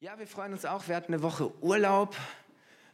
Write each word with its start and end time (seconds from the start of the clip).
Ja, 0.00 0.18
wir 0.18 0.26
freuen 0.26 0.52
uns 0.52 0.66
auch. 0.66 0.88
Wir 0.88 0.94
hatten 0.94 1.14
eine 1.14 1.22
Woche 1.22 1.50
Urlaub. 1.62 2.14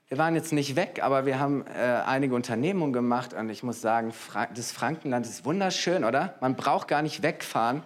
Wir 0.06 0.18
waren 0.18 0.36
jetzt 0.36 0.52
nicht 0.52 0.76
weg, 0.76 1.00
aber 1.02 1.26
wir 1.26 1.40
haben 1.40 1.66
äh, 1.66 1.70
einige 2.06 2.36
Unternehmungen 2.36 2.92
gemacht 2.92 3.34
und 3.34 3.50
ich 3.50 3.64
muss 3.64 3.80
sagen, 3.80 4.12
Fra 4.12 4.46
das 4.46 4.70
Frankenland 4.70 5.26
ist 5.26 5.44
wunderschön, 5.44 6.04
oder? 6.04 6.36
Man 6.40 6.54
braucht 6.54 6.86
gar 6.86 7.02
nicht 7.02 7.24
wegfahren. 7.24 7.82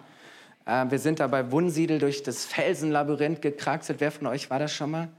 Äh, 0.67 0.85
wir 0.91 0.99
sind 0.99 1.19
da 1.19 1.25
bei 1.25 1.51
Wunsiedel 1.51 1.97
durch 1.97 2.21
das 2.21 2.45
Felsenlabyrinth 2.45 3.41
gekraxelt. 3.41 4.01
Wer 4.01 4.11
von 4.11 4.27
euch 4.27 4.51
war 4.51 4.59
das 4.59 4.71
schon 4.71 4.91
mal? 4.91 5.09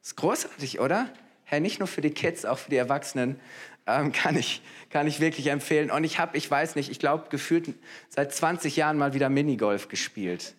Ist 0.00 0.16
großartig, 0.16 0.78
oder? 0.78 1.08
Hey, 1.42 1.58
nicht 1.58 1.80
nur 1.80 1.88
für 1.88 2.02
die 2.02 2.12
Kids, 2.12 2.44
auch 2.44 2.58
für 2.58 2.70
die 2.70 2.76
Erwachsenen 2.76 3.40
ähm, 3.88 4.12
kann, 4.12 4.36
ich, 4.36 4.62
kann 4.90 5.08
ich 5.08 5.18
wirklich 5.18 5.48
empfehlen. 5.48 5.90
Und 5.90 6.04
ich 6.04 6.20
habe, 6.20 6.36
ich 6.36 6.48
weiß 6.48 6.76
nicht, 6.76 6.88
ich 6.88 7.00
glaube, 7.00 7.24
gefühlt 7.30 7.74
seit 8.10 8.32
20 8.32 8.76
Jahren 8.76 8.96
mal 8.96 9.12
wieder 9.12 9.28
Minigolf 9.28 9.88
gespielt. 9.88 10.54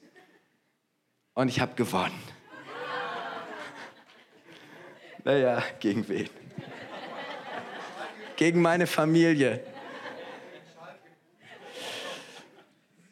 Und 1.34 1.48
ich 1.48 1.62
habe 1.62 1.76
gewonnen. 1.76 2.22
Naja, 5.24 5.64
gegen 5.80 6.08
wen? 6.08 6.30
gegen 8.42 8.60
meine 8.60 8.88
Familie. 8.88 9.60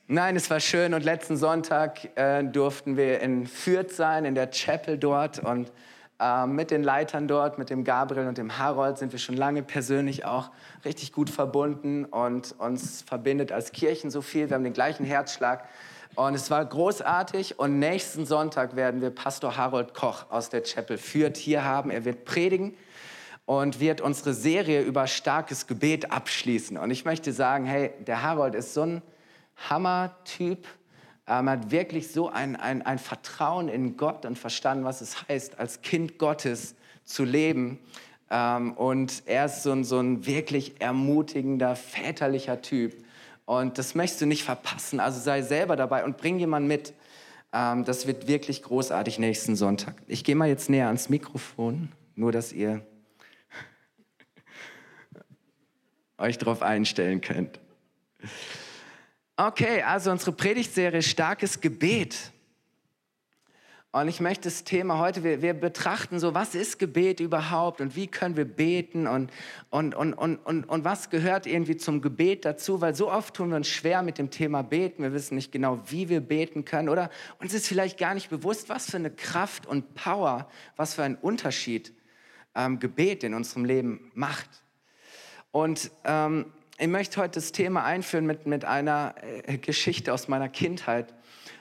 Nein, 0.07 0.35
es 0.35 0.49
war 0.49 0.59
schön 0.59 0.95
und 0.95 1.03
letzten 1.03 1.37
Sonntag 1.37 2.17
äh, 2.17 2.43
durften 2.43 2.97
wir 2.97 3.19
in 3.19 3.45
Fürth 3.45 3.91
sein, 3.91 4.25
in 4.25 4.33
der 4.33 4.49
Chapel 4.49 4.97
dort 4.97 5.37
und 5.37 5.71
äh, 6.19 6.47
mit 6.47 6.71
den 6.71 6.81
Leitern 6.81 7.27
dort, 7.27 7.59
mit 7.59 7.69
dem 7.69 7.83
Gabriel 7.83 8.27
und 8.27 8.39
dem 8.39 8.57
Harold 8.57 8.97
sind 8.97 9.11
wir 9.11 9.19
schon 9.19 9.37
lange 9.37 9.61
persönlich 9.61 10.25
auch 10.25 10.49
richtig 10.83 11.11
gut 11.11 11.29
verbunden 11.29 12.05
und 12.05 12.55
uns 12.57 13.03
verbindet 13.03 13.51
als 13.51 13.71
Kirchen 13.71 14.09
so 14.09 14.23
viel. 14.23 14.49
Wir 14.49 14.55
haben 14.55 14.63
den 14.63 14.73
gleichen 14.73 15.05
Herzschlag 15.05 15.63
und 16.27 16.33
es 16.33 16.51
war 16.51 16.65
großartig 16.65 17.59
und 17.59 17.79
nächsten 17.79 18.25
Sonntag 18.25 18.75
werden 18.75 18.99
wir 18.99 19.09
Pastor 19.09 19.55
Harold 19.55 19.93
Koch 19.93 20.25
aus 20.29 20.49
der 20.49 20.63
Chapel 20.63 20.97
Fürth 20.97 21.37
hier 21.37 21.63
haben. 21.63 21.91
Er 21.91 22.03
wird 22.03 22.25
predigen 22.25 22.75
und 23.45 23.79
wird 23.79 24.01
unsere 24.01 24.33
Serie 24.33 24.81
über 24.81 25.07
starkes 25.07 25.65
Gebet 25.65 26.11
abschließen. 26.11 26.77
Und 26.77 26.91
ich 26.91 27.05
möchte 27.05 27.31
sagen, 27.31 27.63
hey, 27.63 27.91
der 28.05 28.21
Harold 28.21 28.53
ist 28.53 28.73
so 28.73 28.81
ein 28.81 29.01
Hammer-Typ. 29.69 30.67
Ähm, 31.25 31.47
er 31.47 31.51
hat 31.53 31.71
wirklich 31.71 32.11
so 32.11 32.27
ein, 32.27 32.57
ein, 32.57 32.81
ein 32.81 32.99
Vertrauen 32.99 33.69
in 33.69 33.95
Gott 33.95 34.25
und 34.25 34.37
verstanden, 34.37 34.83
was 34.83 34.99
es 34.99 35.25
heißt, 35.29 35.57
als 35.57 35.81
Kind 35.83 36.17
Gottes 36.17 36.75
zu 37.05 37.23
leben. 37.23 37.79
Ähm, 38.29 38.73
und 38.73 39.23
er 39.25 39.45
ist 39.45 39.63
so 39.63 39.71
ein, 39.71 39.85
so 39.85 39.99
ein 39.99 40.25
wirklich 40.25 40.81
ermutigender, 40.81 41.77
väterlicher 41.77 42.61
Typ. 42.61 43.05
Und 43.49 43.79
das 43.79 43.95
möchtest 43.95 44.21
du 44.21 44.27
nicht 44.27 44.43
verpassen. 44.43 44.99
Also 44.99 45.19
sei 45.19 45.41
selber 45.41 45.75
dabei 45.75 46.03
und 46.03 46.17
bring 46.17 46.37
jemanden 46.37 46.67
mit. 46.67 46.93
Ähm, 47.51 47.83
das 47.83 48.05
wird 48.05 48.27
wirklich 48.27 48.61
großartig 48.61 49.17
nächsten 49.17 49.55
Sonntag. 49.55 49.95
Ich 50.05 50.23
gehe 50.23 50.35
mal 50.35 50.47
jetzt 50.47 50.69
näher 50.69 50.85
ans 50.85 51.09
Mikrofon, 51.09 51.91
nur 52.13 52.31
dass 52.31 52.53
ihr 52.53 52.85
euch 56.19 56.37
darauf 56.37 56.61
einstellen 56.61 57.21
könnt. 57.21 57.59
Okay, 59.35 59.81
also 59.81 60.11
unsere 60.11 60.31
Predigtserie 60.31 61.01
Starkes 61.01 61.59
Gebet. 61.59 62.29
Und 63.91 64.07
ich 64.07 64.19
möchte 64.19 64.43
das 64.43 64.63
Thema 64.63 64.99
heute, 64.99 65.23
wir, 65.23 65.41
wir, 65.41 65.55
betrachten 65.55 66.19
so, 66.19 66.35
was 66.35 66.53
ist 66.53 66.77
Gebet 66.77 67.19
überhaupt 67.19 67.81
und 67.81 67.95
wie 67.95 68.05
können 68.05 68.37
wir 68.37 68.45
beten 68.45 69.07
und, 69.07 69.31
und, 69.71 69.95
und, 69.95 70.13
und, 70.13 70.37
und, 70.37 70.65
und 70.65 70.83
was 70.83 71.09
gehört 71.09 71.47
irgendwie 71.47 71.75
zum 71.75 71.99
Gebet 71.99 72.45
dazu, 72.45 72.81
weil 72.81 72.93
so 72.93 73.11
oft 73.11 73.33
tun 73.33 73.49
wir 73.49 73.55
uns 73.55 73.67
schwer 73.67 74.03
mit 74.03 74.19
dem 74.19 74.29
Thema 74.29 74.61
Beten. 74.61 75.01
Wir 75.01 75.11
wissen 75.11 75.33
nicht 75.33 75.51
genau, 75.51 75.81
wie 75.87 76.07
wir 76.07 76.21
beten 76.21 76.65
können 76.65 76.87
oder 76.87 77.09
uns 77.39 77.55
ist 77.55 77.67
vielleicht 77.67 77.97
gar 77.97 78.13
nicht 78.13 78.29
bewusst, 78.29 78.69
was 78.69 78.91
für 78.91 78.97
eine 78.97 79.09
Kraft 79.09 79.65
und 79.65 79.95
Power, 79.95 80.47
was 80.75 80.93
für 80.93 81.01
einen 81.01 81.15
Unterschied 81.15 81.91
ähm, 82.53 82.77
Gebet 82.77 83.23
in 83.23 83.33
unserem 83.33 83.65
Leben 83.65 84.11
macht. 84.13 84.49
Und 85.49 85.89
ähm, 86.03 86.53
ich 86.77 86.87
möchte 86.87 87.19
heute 87.19 87.39
das 87.39 87.53
Thema 87.53 87.85
einführen 87.85 88.27
mit, 88.27 88.45
mit 88.45 88.65
einer 88.65 89.15
äh, 89.23 89.57
Geschichte 89.57 90.13
aus 90.13 90.27
meiner 90.27 90.47
Kindheit. 90.47 91.11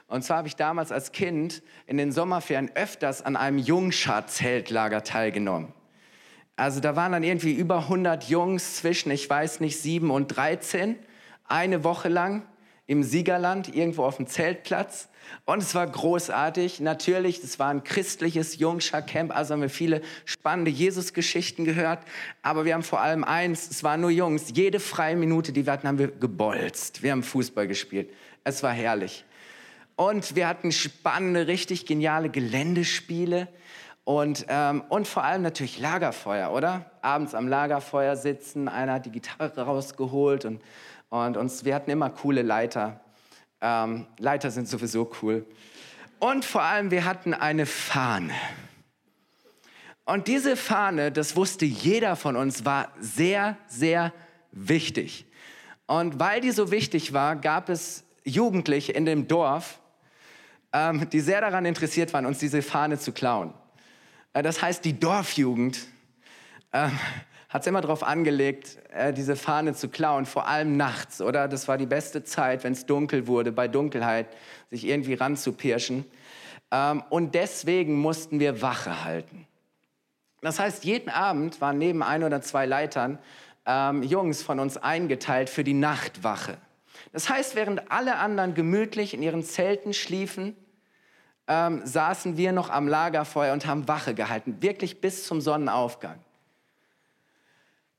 Und 0.08 0.24
zwar 0.24 0.38
habe 0.38 0.48
ich 0.48 0.56
damals 0.56 0.91
als 0.91 1.12
Kind 1.12 1.62
in 1.86 1.98
den 1.98 2.12
Sommerferien 2.12 2.70
öfters 2.74 3.22
an 3.22 3.36
einem 3.36 3.58
Jungschar-Zeltlager 3.58 5.04
teilgenommen. 5.04 5.72
Also 6.56 6.80
da 6.80 6.96
waren 6.96 7.12
dann 7.12 7.22
irgendwie 7.22 7.52
über 7.52 7.80
100 7.80 8.24
Jungs 8.24 8.76
zwischen, 8.76 9.12
ich 9.12 9.28
weiß 9.30 9.60
nicht, 9.60 9.80
7 9.80 10.10
und 10.10 10.28
13, 10.28 10.96
eine 11.44 11.84
Woche 11.84 12.08
lang 12.08 12.42
im 12.86 13.02
Siegerland, 13.02 13.74
irgendwo 13.76 14.02
auf 14.02 14.16
dem 14.16 14.26
Zeltplatz. 14.26 15.08
Und 15.44 15.62
es 15.62 15.74
war 15.74 15.86
großartig. 15.86 16.80
Natürlich, 16.80 17.44
es 17.44 17.58
war 17.58 17.69
ein 17.69 17.84
christliches 17.84 18.58
Jungschar-Camp, 18.58 19.36
also 19.36 19.52
haben 19.52 19.60
wir 19.60 19.69
viele 19.69 20.00
spannende 20.25 20.70
Jesus-Geschichten 20.70 21.66
gehört. 21.66 22.00
Aber 22.40 22.64
wir 22.64 22.72
haben 22.72 22.82
vor 22.82 23.02
allem 23.02 23.25
eins, 23.25 23.70
es 23.70 23.84
waren 23.84 24.00
nur 24.00 24.10
Jungs. 24.10 24.46
Jede 24.54 24.80
freie 24.80 25.16
Minute, 25.16 25.52
die 25.52 25.66
wir 25.66 25.72
hatten, 25.75 25.86
haben 25.86 25.98
wir 25.98 26.08
gebolzt. 26.08 27.02
Wir 27.02 27.12
haben 27.12 27.22
Fußball 27.22 27.69
gespielt. 27.69 28.10
Es 28.42 28.62
war 28.62 28.72
herrlich. 28.72 29.26
Und 29.98 30.34
wir 30.34 30.48
hatten 30.48 30.72
spannende, 30.72 31.47
richtig 31.47 31.84
geniale 31.84 32.31
Geländespiele. 32.31 33.48
Und, 34.04 34.47
ähm, 34.48 34.82
und 34.88 35.06
vor 35.06 35.25
allem 35.25 35.42
natürlich 35.42 35.78
Lagerfeuer, 35.78 36.50
oder? 36.50 36.91
Abends 37.03 37.34
am 37.34 37.47
Lagerfeuer 37.47 38.16
sitzen, 38.16 38.69
einer 38.69 38.94
hat 38.94 39.04
die 39.04 39.12
Gitarre 39.12 39.60
rausgeholt 39.60 40.47
und 40.47 40.62
und 41.10 41.37
uns, 41.37 41.64
wir 41.64 41.75
hatten 41.75 41.91
immer 41.91 42.10
coole 42.10 42.42
Leiter. 42.42 43.00
Ähm, 43.60 44.06
Leiter 44.19 44.50
sind 44.50 44.69
sowieso 44.69 45.10
cool. 45.22 45.47
Und 46.19 46.44
vor 46.44 46.62
allem, 46.62 46.91
wir 46.91 47.04
hatten 47.04 47.32
eine 47.34 47.66
Fahne. 47.66 48.34
Und 50.04 50.26
diese 50.26 50.56
Fahne, 50.56 51.12
das 51.12 51.37
wusste 51.37 51.64
jeder 51.64 52.16
von 52.16 52.37
uns, 52.37 52.64
war 52.64 52.92
sehr, 52.98 53.56
sehr 53.69 54.12
wichtig. 54.53 55.26
Und 55.87 56.19
weil 56.19 56.41
die 56.41 56.50
so 56.50 56.70
wichtig 56.70 57.12
war, 57.12 57.37
gab 57.37 57.69
es 57.69 58.04
Jugendliche 58.25 58.92
in 58.92 59.06
dem 59.06 59.28
Dorf, 59.28 59.81
ähm, 60.78 61.08
die 61.10 61.20
sehr 61.20 61.40
daran 61.40 61.64
interessiert 61.64 62.12
waren, 62.12 62.26
uns 62.26 62.38
diese 62.38 62.62
Fahne 62.62 62.98
zu 62.98 63.12
klauen. 63.12 63.52
Äh, 64.32 64.42
das 64.42 64.62
heißt, 64.62 64.84
die 64.84 64.98
Dorfjugend 64.98 65.86
ähm, 66.72 66.98
hat 67.48 67.62
es 67.62 67.66
immer 67.66 67.80
darauf 67.80 68.02
angelegt, 68.02 68.78
äh, 68.92 69.12
diese 69.12 69.36
Fahne 69.36 69.74
zu 69.74 69.88
klauen, 69.88 70.26
vor 70.26 70.46
allem 70.46 70.76
nachts, 70.76 71.20
oder? 71.20 71.48
Das 71.48 71.66
war 71.66 71.78
die 71.78 71.86
beste 71.86 72.24
Zeit, 72.24 72.64
wenn 72.64 72.74
es 72.74 72.86
dunkel 72.86 73.26
wurde, 73.26 73.52
bei 73.52 73.68
Dunkelheit, 73.68 74.28
sich 74.70 74.86
irgendwie 74.86 75.14
ranzupirschen. 75.14 76.04
Ähm, 76.70 77.02
und 77.08 77.34
deswegen 77.34 77.94
mussten 77.94 78.38
wir 78.38 78.62
Wache 78.62 79.04
halten. 79.04 79.46
Das 80.40 80.60
heißt, 80.60 80.84
jeden 80.84 81.10
Abend 81.10 81.60
waren 81.60 81.78
neben 81.78 82.02
ein 82.02 82.22
oder 82.22 82.40
zwei 82.42 82.66
Leitern 82.66 83.18
ähm, 83.66 84.04
Jungs 84.04 84.42
von 84.42 84.60
uns 84.60 84.76
eingeteilt 84.76 85.50
für 85.50 85.64
die 85.64 85.74
Nachtwache. 85.74 86.58
Das 87.12 87.28
heißt, 87.28 87.56
während 87.56 87.90
alle 87.90 88.16
anderen 88.16 88.54
gemütlich 88.54 89.14
in 89.14 89.22
ihren 89.22 89.42
Zelten 89.42 89.94
schliefen, 89.94 90.54
ähm, 91.48 91.81
saßen 91.84 92.36
wir 92.36 92.53
noch 92.53 92.70
am 92.70 92.86
Lagerfeuer 92.86 93.53
und 93.53 93.66
haben 93.66 93.88
Wache 93.88 94.14
gehalten, 94.14 94.59
wirklich 94.60 95.00
bis 95.00 95.26
zum 95.26 95.41
Sonnenaufgang. 95.41 96.19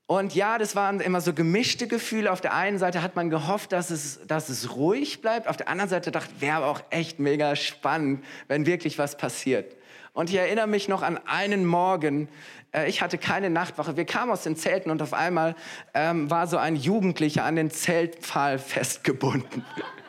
Und 0.06 0.34
ja, 0.34 0.58
das 0.58 0.74
waren 0.74 0.98
immer 0.98 1.20
so 1.20 1.32
gemischte 1.32 1.86
Gefühle. 1.86 2.32
Auf 2.32 2.40
der 2.40 2.52
einen 2.52 2.78
Seite 2.78 3.00
hat 3.00 3.14
man 3.14 3.30
gehofft, 3.30 3.70
dass 3.70 3.90
es, 3.90 4.26
dass 4.26 4.48
es 4.48 4.74
ruhig 4.74 5.20
bleibt. 5.20 5.46
Auf 5.46 5.56
der 5.56 5.68
anderen 5.68 5.88
Seite 5.88 6.10
dachte 6.10 6.32
ich, 6.34 6.40
wäre 6.40 6.64
auch 6.64 6.80
echt 6.90 7.20
mega 7.20 7.54
spannend, 7.54 8.24
wenn 8.48 8.66
wirklich 8.66 8.98
was 8.98 9.16
passiert. 9.16 9.76
Und 10.12 10.28
ich 10.28 10.36
erinnere 10.36 10.66
mich 10.66 10.88
noch 10.88 11.02
an 11.02 11.20
einen 11.26 11.64
Morgen, 11.64 12.28
äh, 12.72 12.88
ich 12.88 13.02
hatte 13.02 13.18
keine 13.18 13.50
Nachtwache. 13.50 13.96
Wir 13.96 14.04
kamen 14.04 14.32
aus 14.32 14.42
den 14.42 14.56
Zelten 14.56 14.90
und 14.90 15.00
auf 15.02 15.14
einmal 15.14 15.54
ähm, 15.94 16.30
war 16.30 16.46
so 16.46 16.56
ein 16.56 16.76
Jugendlicher 16.76 17.44
an 17.44 17.56
den 17.56 17.70
Zeltpfahl 17.70 18.58
festgebunden. 18.58 19.64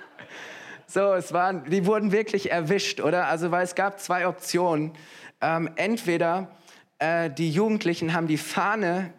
so, 0.92 1.14
es 1.14 1.32
waren, 1.32 1.64
die 1.70 1.86
wurden 1.86 2.12
wirklich 2.12 2.52
erwischt, 2.52 3.00
oder? 3.00 3.28
Also, 3.28 3.50
weil 3.52 3.64
es 3.64 3.76
gab 3.76 4.02
zwei 4.02 4.28
Optionen. 4.28 4.92
Ähm, 5.40 5.70
entweder 5.78 6.52
äh, 7.00 7.30
die 7.30 7.50
Jugendlichen 7.50 8.14
haben 8.14 8.28
die 8.28 8.38
Fahne 8.38 9.14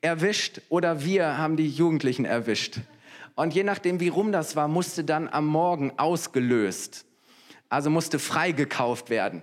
erwischt 0.00 0.60
oder 0.68 1.04
wir 1.04 1.36
haben 1.36 1.56
die 1.56 1.68
Jugendlichen 1.68 2.24
erwischt. 2.24 2.78
Und 3.34 3.54
je 3.54 3.64
nachdem, 3.64 3.98
wie 3.98 4.06
rum 4.06 4.30
das 4.30 4.54
war, 4.54 4.68
musste 4.68 5.02
dann 5.02 5.28
am 5.28 5.46
Morgen 5.46 5.92
ausgelöst. 5.96 7.06
Also 7.68 7.90
musste 7.90 8.20
freigekauft 8.20 9.10
werden. 9.10 9.42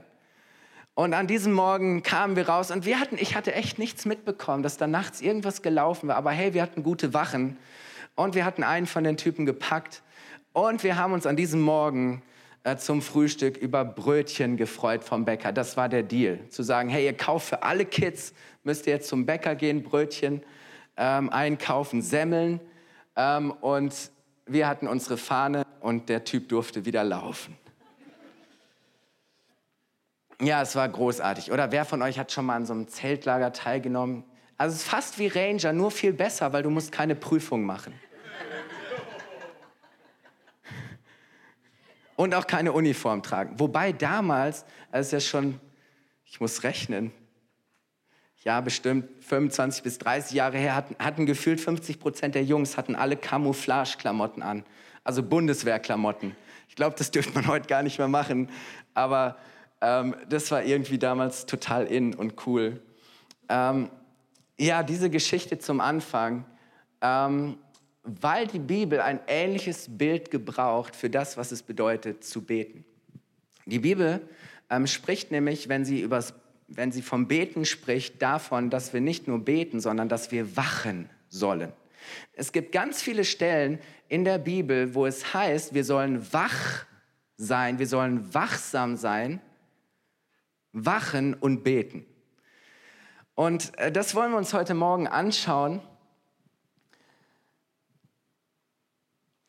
Und 0.94 1.14
an 1.14 1.28
diesem 1.28 1.52
Morgen 1.52 2.02
kamen 2.02 2.38
wir 2.38 2.48
raus 2.48 2.72
und 2.72 2.86
wir 2.86 3.02
hatten, 3.02 3.18
ich 3.20 3.36
hatte 3.36 3.54
echt 3.54 3.78
nichts 3.78 4.06
mitbekommen, 4.06 4.64
dass 4.64 4.78
da 4.78 4.88
nachts 4.88 5.20
irgendwas 5.20 5.62
gelaufen 5.62 6.08
war. 6.08 6.16
Aber 6.16 6.32
hey, 6.32 6.54
wir 6.54 6.62
hatten 6.62 6.82
gute 6.82 7.14
Wachen 7.14 7.58
und 8.16 8.36
wir 8.36 8.46
hatten 8.46 8.64
einen 8.64 8.88
von 8.88 9.04
den 9.04 9.18
Typen 9.18 9.46
gepackt 9.46 10.02
und 10.56 10.84
wir 10.84 10.96
haben 10.96 11.12
uns 11.12 11.28
an 11.28 11.36
diesem 11.36 11.62
Morgen 11.62 12.24
äh, 12.64 12.78
zum 12.78 13.02
Frühstück 13.02 13.58
über 13.58 13.84
Brötchen 13.84 14.56
gefreut 14.56 15.04
vom 15.04 15.26
Bäcker. 15.26 15.52
Das 15.52 15.76
war 15.76 15.90
der 15.90 16.02
Deal. 16.02 16.48
Zu 16.48 16.64
sagen, 16.64 16.88
hey, 16.88 17.04
ihr 17.06 17.16
kauft 17.16 17.50
für 17.50 17.62
alle 17.62 17.86
Kids, 17.86 18.34
müsst 18.64 18.88
ihr 18.88 18.94
jetzt 18.94 19.10
zum 19.10 19.26
Bäcker 19.26 19.56
gehen, 19.56 19.84
Brötchen 19.84 20.42
ähm, 20.96 21.30
einkaufen, 21.30 22.02
Semmeln. 22.02 22.62
Ähm, 23.18 23.52
und 23.52 23.94
wir 24.46 24.70
hatten 24.70 24.88
unsere 24.88 25.18
Fahne 25.18 25.66
und 25.82 26.08
der 26.08 26.24
Typ 26.24 26.48
durfte 26.48 26.86
wieder 26.86 27.04
laufen. 27.04 27.58
Ja, 30.42 30.62
es 30.62 30.74
war 30.78 30.88
großartig. 30.88 31.52
Oder 31.52 31.74
wer 31.74 31.84
von 31.84 32.02
euch 32.02 32.18
hat 32.18 32.32
schon 32.32 32.46
mal 32.46 32.56
an 32.56 32.66
so 32.66 32.72
einem 32.72 32.88
Zeltlager 32.88 33.52
teilgenommen? 33.52 34.24
Also 34.58 34.74
es 34.74 34.84
ist 34.84 34.88
fast 34.88 35.20
wie 35.20 35.28
Ranger, 35.28 35.74
nur 35.74 35.92
viel 35.92 36.14
besser, 36.14 36.54
weil 36.54 36.64
du 36.64 36.70
musst 36.70 36.94
keine 36.94 37.16
Prüfung 37.16 37.66
machen. 37.66 37.94
Und 42.16 42.34
auch 42.34 42.48
keine 42.48 42.72
Uniform 42.72 43.24
tragen. 43.24 43.60
Wobei 43.60 43.92
damals, 43.92 44.66
als 44.92 45.12
ja 45.12 45.20
schon, 45.20 45.60
ich 46.26 46.40
muss 46.40 46.64
rechnen, 46.64 47.12
ja 48.46 48.62
bestimmt 48.62 49.10
25 49.26 49.84
bis 49.84 49.98
30 49.98 50.34
Jahre 50.34 50.58
her, 50.58 50.76
hatten, 50.76 50.96
hatten 51.04 51.26
gefühlt 51.26 51.60
50 51.60 52.00
Prozent 52.00 52.36
der 52.36 52.44
Jungs 52.44 52.78
hatten 52.78 52.96
alle 52.96 53.18
Camouflage-Klamotten 53.18 54.42
an, 54.42 54.64
also 55.04 55.24
Bundeswehrklamotten. 55.24 56.36
Ich 56.70 56.76
glaube, 56.76 56.96
das 56.98 57.12
dürfte 57.12 57.34
man 57.34 57.48
heute 57.48 57.68
gar 57.68 57.84
nicht 57.84 57.98
mehr 57.98 58.08
machen, 58.08 58.50
aber 58.94 59.38
ähm, 59.82 60.16
das 60.30 60.52
war 60.52 60.64
irgendwie 60.64 61.00
damals 61.00 61.46
total 61.46 61.86
in 61.88 62.14
und 62.14 62.46
cool. 62.46 62.82
Ähm, 63.50 63.90
ja, 64.58 64.84
diese 64.84 65.10
Geschichte 65.10 65.60
zum 65.60 65.82
Anfang, 65.82 66.46
ähm, 67.02 67.58
weil 68.06 68.48
die 68.48 68.60
Bibel 68.60 69.02
ein 69.02 69.20
ähnliches 69.28 69.88
Bild 69.90 70.32
gebraucht 70.32 70.96
für 70.96 71.10
das, 71.10 71.38
was 71.38 71.52
es 71.52 71.64
bedeutet, 71.64 72.24
zu 72.24 72.44
beten. 72.44 72.86
Die 73.66 73.80
Bibel 73.80 74.22
ähm, 74.70 74.88
spricht 74.88 75.32
nämlich, 75.32 75.70
wenn 75.70 75.86
sie, 75.86 76.02
übers, 76.02 76.34
wenn 76.68 76.92
sie 76.92 77.02
vom 77.02 77.28
Beten 77.28 77.66
spricht, 77.66 78.22
davon, 78.22 78.70
dass 78.70 78.94
wir 78.94 79.02
nicht 79.02 79.28
nur 79.28 79.40
beten, 79.40 79.80
sondern 79.80 80.10
dass 80.10 80.32
wir 80.32 80.56
wachen 80.56 81.10
sollen. 81.30 81.74
Es 82.34 82.52
gibt 82.52 82.72
ganz 82.72 83.02
viele 83.02 83.26
Stellen 83.26 83.80
in 84.08 84.24
der 84.24 84.38
Bibel, 84.38 84.94
wo 84.94 85.06
es 85.06 85.34
heißt, 85.34 85.74
wir 85.74 85.84
sollen 85.84 86.32
wach 86.32 86.86
sein, 87.38 87.80
wir 87.80 87.88
sollen 87.88 88.34
wachsam 88.34 88.96
sein, 88.96 89.42
wachen 90.72 91.34
und 91.34 91.64
beten. 91.64 92.06
Und 93.34 93.78
äh, 93.78 93.92
das 93.92 94.16
wollen 94.16 94.32
wir 94.32 94.38
uns 94.38 94.54
heute 94.54 94.74
Morgen 94.74 95.08
anschauen. 95.08 95.82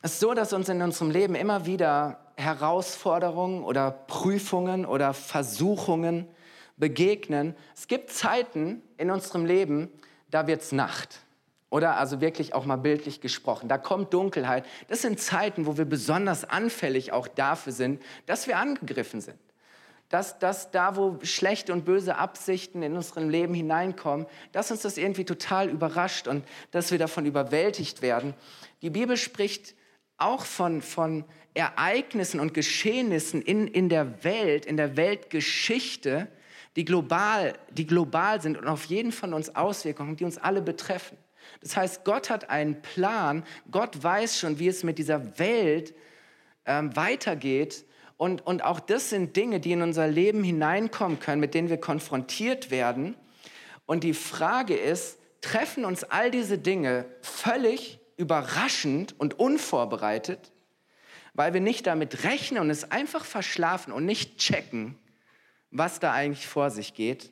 Es 0.03 0.15
ist 0.15 0.21
so, 0.21 0.35
dass 0.35 0.53
uns 0.53 0.69
in 0.69 0.83
unserem 0.83 1.11
Leben 1.11 1.35
immer 1.35 1.67
wieder 1.67 2.21
Herausforderungen 2.37 3.65
oder 3.65 3.91
Prüfungen 3.91 4.85
oder 4.85 5.15
Versuchungen 5.15 6.29
begegnen. 6.77 7.57
Es 7.75 7.89
gibt 7.89 8.11
Zeiten 8.11 8.83
in 8.99 9.11
unserem 9.11 9.47
Leben, 9.47 9.91
da 10.31 10.47
wird 10.47 10.63
es 10.63 10.73
Nacht. 10.73 11.21
Oder 11.71 11.97
also 11.97 12.21
wirklich 12.21 12.55
auch 12.55 12.65
mal 12.65 12.77
bildlich 12.77 13.21
gesprochen. 13.21 13.69
Da 13.69 13.79
kommt 13.79 14.15
Dunkelheit. 14.15 14.65
Das 14.89 15.03
sind 15.03 15.19
Zeiten, 15.19 15.67
wo 15.67 15.77
wir 15.77 15.85
besonders 15.85 16.45
anfällig 16.45 17.13
auch 17.13 17.27
dafür 17.27 17.73
sind, 17.73 18.03
dass 18.27 18.47
wir 18.47 18.59
angegriffen 18.59 19.21
sind 19.21 19.39
dass, 20.09 20.39
dass 20.39 20.71
da, 20.71 20.97
wo 20.97 21.19
schlechte 21.23 21.73
und 21.73 21.85
böse 21.85 22.17
Absichten 22.17 22.83
in 22.83 22.97
unserem 22.97 23.29
Leben 23.29 23.55
hineinkommen, 23.55 24.27
dass 24.53 24.71
uns 24.71 24.83
das 24.83 24.99
irgendwie 24.99 25.25
total 25.25 25.69
überrascht 25.69 26.29
und 26.29 26.45
dass 26.71 26.91
wir 26.91 26.99
davon 26.99 27.27
überwältigt 27.27 28.03
werden. 28.03 28.35
Die 28.83 28.91
Bibel 28.91 29.17
spricht 29.17 29.75
auch 30.19 30.45
von, 30.45 30.83
von 30.83 31.25
Ereignissen 31.55 32.41
und 32.41 32.55
Geschehnissen 32.55 33.43
in, 33.43 33.67
in 33.69 33.89
der 33.89 34.25
Welt, 34.25 34.67
in 34.67 34.77
der 34.77 34.97
Weltgeschichte, 34.97 36.29
die 36.77 36.85
global, 36.85 37.55
die 37.71 37.87
global 37.87 38.41
sind 38.43 38.59
und 38.59 38.69
auf 38.69 38.85
jeden 38.85 39.13
von 39.13 39.33
uns 39.33 39.55
Auswirkungen, 39.57 40.17
die 40.17 40.25
uns 40.25 40.39
alle 40.39 40.63
betreffen. 40.63 41.17
Das 41.61 41.77
heißt, 41.77 42.05
Gott 42.05 42.29
hat 42.29 42.51
einen 42.51 42.83
Plan, 42.83 43.45
Gott 43.71 44.03
weiß 44.03 44.39
schon, 44.39 44.59
wie 44.59 44.69
es 44.69 44.83
mit 44.83 44.99
dieser 44.99 45.39
Welt 45.39 45.95
ähm, 46.67 46.95
weitergeht 46.97 47.85
und, 48.17 48.47
und 48.47 48.65
auch 48.65 48.81
das 48.81 49.11
sind 49.11 49.37
Dinge, 49.37 49.61
die 49.61 49.73
in 49.73 49.83
unser 49.83 50.09
Leben 50.09 50.43
hineinkommen 50.43 51.21
können, 51.21 51.41
mit 51.41 51.55
denen 51.55 51.69
wir 51.69 51.79
konfrontiert 51.79 52.71
werden. 52.71 53.15
Und 53.85 54.05
die 54.05 54.15
Frage 54.15 54.75
ist, 54.75 55.19
treffen 55.43 55.85
uns 55.85 56.03
all 56.05 56.31
diese 56.31 56.59
Dinge 56.59 57.05
völlig 57.21 58.01
überraschend 58.17 59.19
und 59.19 59.39
unvorbereitet, 59.39 60.53
weil 61.35 61.53
wir 61.55 61.61
nicht 61.61 61.87
damit 61.87 62.25
rechnen 62.25 62.61
und 62.61 62.71
es 62.71 62.91
einfach 62.91 63.25
verschlafen 63.25 63.93
und 63.93 64.05
nicht 64.07 64.39
checken, 64.39 64.99
was 65.71 66.01
da 66.01 66.13
eigentlich 66.13 66.47
vor 66.47 66.71
sich 66.71 66.95
geht. 66.95 67.31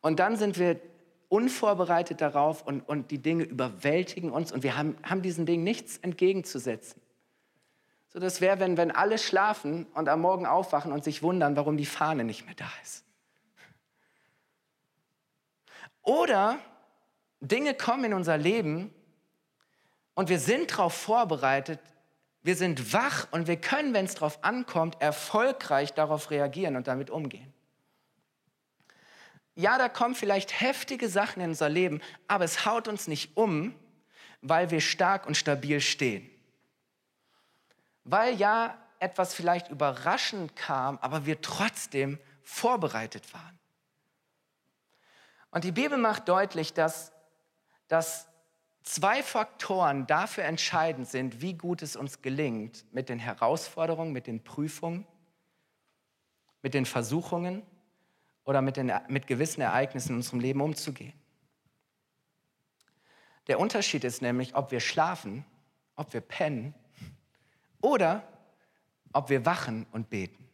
Und 0.00 0.20
dann 0.20 0.36
sind 0.36 0.58
wir 0.58 0.80
unvorbereitet 1.28 2.20
darauf 2.20 2.62
und, 2.62 2.82
und 2.82 3.10
die 3.10 3.18
Dinge 3.18 3.44
überwältigen 3.44 4.30
uns 4.30 4.52
und 4.52 4.62
wir 4.62 4.76
haben, 4.76 4.96
haben 5.02 5.22
diesen 5.22 5.46
Dingen 5.46 5.64
nichts 5.64 5.96
entgegenzusetzen. 5.98 7.00
So, 8.08 8.20
das 8.20 8.40
wäre, 8.40 8.60
wenn, 8.60 8.76
wenn 8.76 8.92
alle 8.92 9.18
schlafen 9.18 9.86
und 9.94 10.08
am 10.08 10.20
Morgen 10.20 10.46
aufwachen 10.46 10.92
und 10.92 11.02
sich 11.02 11.22
wundern, 11.22 11.56
warum 11.56 11.76
die 11.76 11.86
Fahne 11.86 12.22
nicht 12.22 12.44
mehr 12.46 12.54
da 12.54 12.70
ist. 12.82 13.04
Oder 16.02 16.58
Dinge 17.40 17.74
kommen 17.74 18.04
in 18.04 18.14
unser 18.14 18.38
Leben 18.38 18.94
und 20.14 20.28
wir 20.28 20.38
sind 20.38 20.72
darauf 20.72 20.94
vorbereitet, 20.94 21.80
wir 22.42 22.56
sind 22.56 22.92
wach 22.92 23.26
und 23.30 23.46
wir 23.46 23.56
können, 23.56 23.94
wenn 23.94 24.04
es 24.04 24.14
darauf 24.14 24.42
ankommt, 24.44 25.00
erfolgreich 25.00 25.94
darauf 25.94 26.30
reagieren 26.30 26.76
und 26.76 26.86
damit 26.86 27.10
umgehen. 27.10 27.52
Ja, 29.54 29.78
da 29.78 29.88
kommen 29.88 30.14
vielleicht 30.14 30.60
heftige 30.60 31.08
Sachen 31.08 31.40
in 31.40 31.50
unser 31.50 31.68
Leben, 31.68 32.00
aber 32.28 32.44
es 32.44 32.66
haut 32.66 32.88
uns 32.88 33.06
nicht 33.06 33.36
um, 33.36 33.74
weil 34.42 34.70
wir 34.70 34.80
stark 34.80 35.26
und 35.26 35.36
stabil 35.36 35.80
stehen 35.80 36.30
weil 38.04 38.36
ja 38.36 38.78
etwas 38.98 39.34
vielleicht 39.34 39.70
überraschend 39.70 40.54
kam, 40.54 40.98
aber 40.98 41.26
wir 41.26 41.40
trotzdem 41.40 42.18
vorbereitet 42.42 43.32
waren. 43.34 43.58
Und 45.50 45.64
die 45.64 45.72
Bibel 45.72 45.98
macht 45.98 46.28
deutlich, 46.28 46.74
dass, 46.74 47.12
dass 47.88 48.28
zwei 48.84 49.22
Faktoren 49.22 50.06
dafür 50.06 50.44
entscheidend 50.44 51.08
sind, 51.08 51.40
wie 51.40 51.54
gut 51.54 51.82
es 51.82 51.96
uns 51.96 52.22
gelingt, 52.22 52.84
mit 52.92 53.08
den 53.08 53.18
Herausforderungen, 53.18 54.12
mit 54.12 54.26
den 54.26 54.44
Prüfungen, 54.44 55.06
mit 56.62 56.74
den 56.74 56.86
Versuchungen 56.86 57.62
oder 58.44 58.62
mit, 58.62 58.76
den, 58.76 58.92
mit 59.08 59.26
gewissen 59.26 59.62
Ereignissen 59.62 60.10
in 60.10 60.16
unserem 60.16 60.40
Leben 60.40 60.60
umzugehen. 60.60 61.14
Der 63.46 63.58
Unterschied 63.58 64.04
ist 64.04 64.22
nämlich, 64.22 64.54
ob 64.54 64.70
wir 64.70 64.80
schlafen, 64.80 65.44
ob 65.96 66.12
wir 66.12 66.20
pennen 66.20 66.74
oder 67.80 68.26
ob 69.12 69.28
wir 69.28 69.44
wachen 69.44 69.86
und 69.92 70.10
beten. 70.10 70.48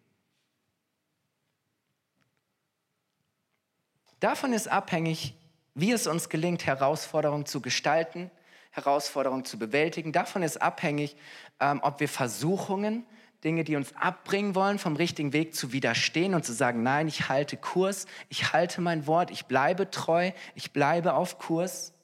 Davon 4.18 4.52
ist 4.52 4.68
abhängig, 4.68 5.34
wie 5.80 5.92
es 5.92 6.06
uns 6.06 6.28
gelingt, 6.28 6.66
Herausforderungen 6.66 7.46
zu 7.46 7.60
gestalten, 7.60 8.30
Herausforderungen 8.70 9.44
zu 9.44 9.58
bewältigen. 9.58 10.12
Davon 10.12 10.42
ist 10.42 10.60
abhängig, 10.60 11.16
ähm, 11.58 11.80
ob 11.82 12.00
wir 12.00 12.08
Versuchungen, 12.08 13.04
Dinge, 13.42 13.64
die 13.64 13.76
uns 13.76 13.96
abbringen 13.96 14.54
wollen, 14.54 14.78
vom 14.78 14.96
richtigen 14.96 15.32
Weg 15.32 15.54
zu 15.54 15.72
widerstehen 15.72 16.34
und 16.34 16.44
zu 16.44 16.52
sagen, 16.52 16.82
nein, 16.82 17.08
ich 17.08 17.28
halte 17.28 17.56
Kurs, 17.56 18.06
ich 18.28 18.52
halte 18.52 18.80
mein 18.80 19.06
Wort, 19.06 19.30
ich 19.30 19.46
bleibe 19.46 19.90
treu, 19.90 20.32
ich 20.54 20.72
bleibe 20.72 21.14
auf 21.14 21.38
Kurs. 21.38 21.94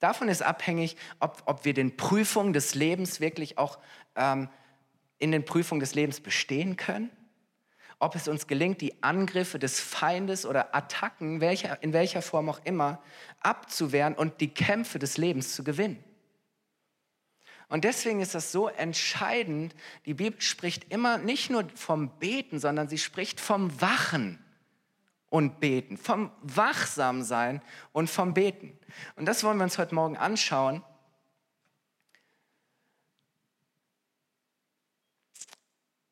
Davon 0.00 0.28
ist 0.28 0.42
abhängig, 0.42 0.96
ob, 1.20 1.42
ob 1.44 1.64
wir 1.64 1.74
den 1.74 1.96
Prüfungen 1.96 2.52
des 2.52 2.74
Lebens 2.74 3.20
wirklich 3.20 3.58
auch 3.58 3.78
ähm, 4.16 4.48
in 5.18 5.30
den 5.30 5.44
Prüfungen 5.44 5.80
des 5.80 5.94
Lebens 5.94 6.20
bestehen 6.20 6.76
können, 6.76 7.10
ob 8.02 8.16
es 8.16 8.26
uns 8.26 8.48
gelingt, 8.48 8.80
die 8.80 9.00
Angriffe 9.00 9.60
des 9.60 9.78
Feindes 9.78 10.44
oder 10.44 10.74
Attacken, 10.74 11.40
welcher, 11.40 11.80
in 11.84 11.92
welcher 11.92 12.20
Form 12.20 12.48
auch 12.48 12.60
immer, 12.64 13.00
abzuwehren 13.38 14.14
und 14.14 14.40
die 14.40 14.52
Kämpfe 14.52 14.98
des 14.98 15.18
Lebens 15.18 15.54
zu 15.54 15.62
gewinnen. 15.62 16.02
Und 17.68 17.84
deswegen 17.84 18.20
ist 18.20 18.34
das 18.34 18.50
so 18.50 18.66
entscheidend. 18.66 19.76
Die 20.04 20.14
Bibel 20.14 20.40
spricht 20.40 20.92
immer 20.92 21.16
nicht 21.16 21.48
nur 21.48 21.64
vom 21.76 22.18
Beten, 22.18 22.58
sondern 22.58 22.88
sie 22.88 22.98
spricht 22.98 23.38
vom 23.38 23.80
Wachen 23.80 24.44
und 25.30 25.60
Beten, 25.60 25.96
vom 25.96 26.32
Wachsamsein 26.42 27.62
und 27.92 28.10
vom 28.10 28.34
Beten. 28.34 28.76
Und 29.14 29.26
das 29.26 29.44
wollen 29.44 29.58
wir 29.58 29.64
uns 29.64 29.78
heute 29.78 29.94
Morgen 29.94 30.16
anschauen. 30.16 30.82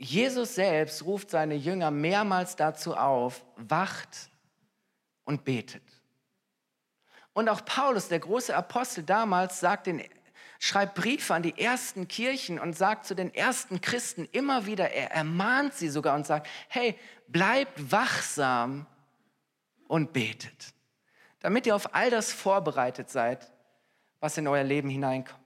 Jesus 0.00 0.54
selbst 0.54 1.04
ruft 1.04 1.28
seine 1.30 1.54
Jünger 1.54 1.90
mehrmals 1.90 2.56
dazu 2.56 2.96
auf, 2.96 3.44
wacht 3.56 4.30
und 5.24 5.44
betet. 5.44 5.82
Und 7.34 7.50
auch 7.50 7.62
Paulus, 7.66 8.08
der 8.08 8.18
große 8.18 8.56
Apostel 8.56 9.04
damals, 9.04 9.60
sagt 9.60 9.86
den, 9.86 10.02
schreibt 10.58 10.94
Briefe 10.94 11.34
an 11.34 11.42
die 11.42 11.58
ersten 11.58 12.08
Kirchen 12.08 12.58
und 12.58 12.74
sagt 12.78 13.04
zu 13.04 13.14
den 13.14 13.34
ersten 13.34 13.82
Christen 13.82 14.26
immer 14.32 14.64
wieder, 14.64 14.90
er 14.90 15.10
ermahnt 15.10 15.74
sie 15.74 15.90
sogar 15.90 16.16
und 16.16 16.26
sagt, 16.26 16.48
hey, 16.68 16.98
bleibt 17.28 17.92
wachsam 17.92 18.86
und 19.86 20.14
betet, 20.14 20.72
damit 21.40 21.66
ihr 21.66 21.76
auf 21.76 21.94
all 21.94 22.08
das 22.08 22.32
vorbereitet 22.32 23.10
seid, 23.10 23.52
was 24.18 24.38
in 24.38 24.48
euer 24.48 24.64
Leben 24.64 24.88
hineinkommt. 24.88 25.39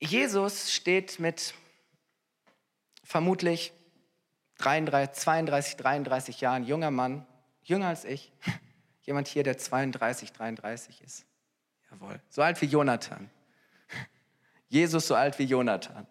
Jesus 0.00 0.72
steht 0.72 1.20
mit 1.20 1.54
vermutlich 3.04 3.72
33, 4.58 5.22
32, 5.22 5.76
33 5.76 6.40
Jahren, 6.40 6.64
junger 6.64 6.90
Mann, 6.90 7.26
jünger 7.62 7.88
als 7.88 8.04
ich. 8.04 8.32
Jemand 9.02 9.28
hier, 9.28 9.42
der 9.42 9.58
32, 9.58 10.32
33 10.32 11.02
ist. 11.02 11.26
Jawohl. 11.90 12.20
So 12.28 12.42
alt 12.42 12.60
wie 12.62 12.66
Jonathan. 12.66 13.30
Jesus 14.68 15.06
so 15.06 15.14
alt 15.14 15.38
wie 15.38 15.44
Jonathan. 15.44 16.06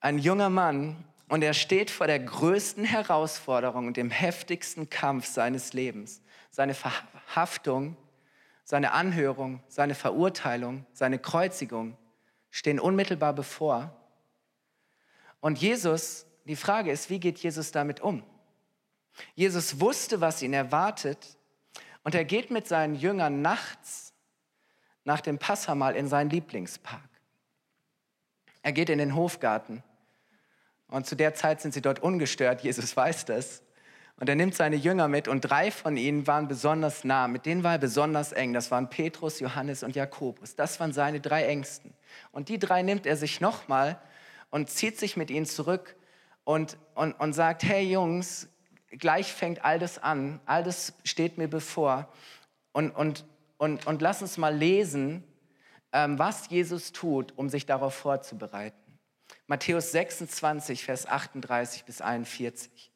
Ein 0.00 0.18
junger 0.18 0.48
Mann 0.48 1.04
und 1.28 1.42
er 1.42 1.54
steht 1.54 1.90
vor 1.90 2.06
der 2.06 2.18
größten 2.18 2.84
Herausforderung 2.84 3.86
und 3.86 3.96
dem 3.96 4.10
heftigsten 4.10 4.88
Kampf 4.88 5.26
seines 5.26 5.74
Lebens. 5.74 6.22
Seine 6.50 6.74
Verhaftung, 6.74 7.96
seine 8.70 8.92
Anhörung, 8.92 9.60
seine 9.66 9.96
Verurteilung, 9.96 10.86
seine 10.92 11.18
Kreuzigung 11.18 11.96
stehen 12.50 12.78
unmittelbar 12.78 13.32
bevor. 13.32 13.90
Und 15.40 15.58
Jesus, 15.58 16.24
die 16.44 16.54
Frage 16.54 16.92
ist, 16.92 17.10
wie 17.10 17.18
geht 17.18 17.40
Jesus 17.40 17.72
damit 17.72 17.98
um? 17.98 18.22
Jesus 19.34 19.80
wusste, 19.80 20.20
was 20.20 20.40
ihn 20.40 20.52
erwartet 20.52 21.36
und 22.04 22.14
er 22.14 22.24
geht 22.24 22.52
mit 22.52 22.68
seinen 22.68 22.94
Jüngern 22.94 23.42
nachts 23.42 24.14
nach 25.02 25.20
dem 25.20 25.40
Passamal 25.40 25.96
in 25.96 26.06
seinen 26.06 26.30
Lieblingspark. 26.30 27.10
Er 28.62 28.70
geht 28.70 28.88
in 28.88 28.98
den 28.98 29.16
Hofgarten 29.16 29.82
und 30.86 31.08
zu 31.08 31.16
der 31.16 31.34
Zeit 31.34 31.60
sind 31.60 31.74
sie 31.74 31.82
dort 31.82 31.98
ungestört, 31.98 32.60
Jesus 32.60 32.96
weiß 32.96 33.24
das. 33.24 33.64
Und 34.20 34.28
er 34.28 34.36
nimmt 34.36 34.54
seine 34.54 34.76
Jünger 34.76 35.08
mit 35.08 35.28
und 35.28 35.40
drei 35.40 35.70
von 35.70 35.96
ihnen 35.96 36.26
waren 36.26 36.46
besonders 36.46 37.04
nah, 37.04 37.26
mit 37.26 37.46
denen 37.46 37.64
war 37.64 37.72
er 37.72 37.78
besonders 37.78 38.32
eng. 38.32 38.52
Das 38.52 38.70
waren 38.70 38.90
Petrus, 38.90 39.40
Johannes 39.40 39.82
und 39.82 39.96
Jakobus. 39.96 40.54
Das 40.54 40.78
waren 40.78 40.92
seine 40.92 41.20
drei 41.20 41.46
Ängsten. 41.46 41.94
Und 42.30 42.50
die 42.50 42.58
drei 42.58 42.82
nimmt 42.82 43.06
er 43.06 43.16
sich 43.16 43.40
nochmal 43.40 43.98
und 44.50 44.68
zieht 44.68 44.98
sich 44.98 45.16
mit 45.16 45.30
ihnen 45.30 45.46
zurück 45.46 45.96
und, 46.44 46.76
und, 46.94 47.14
und 47.14 47.32
sagt, 47.32 47.62
hey 47.62 47.90
Jungs, 47.90 48.50
gleich 48.90 49.32
fängt 49.32 49.64
all 49.64 49.78
das 49.78 49.96
an, 49.96 50.38
all 50.44 50.62
das 50.64 50.92
steht 51.02 51.38
mir 51.38 51.48
bevor. 51.48 52.12
Und, 52.72 52.90
und, 52.90 53.24
und, 53.56 53.86
und 53.86 54.02
lass 54.02 54.20
uns 54.20 54.36
mal 54.36 54.54
lesen, 54.54 55.24
ähm, 55.94 56.18
was 56.18 56.50
Jesus 56.50 56.92
tut, 56.92 57.32
um 57.38 57.48
sich 57.48 57.64
darauf 57.64 57.94
vorzubereiten. 57.94 58.76
Matthäus 59.46 59.92
26, 59.92 60.84
Vers 60.84 61.06
38 61.06 61.86
bis 61.86 62.02
41. 62.02 62.90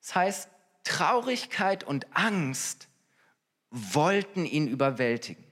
Das 0.00 0.14
heißt, 0.14 0.48
Traurigkeit 0.84 1.84
und 1.84 2.06
Angst 2.16 2.88
wollten 3.70 4.44
ihn 4.46 4.68
überwältigen. 4.68 5.44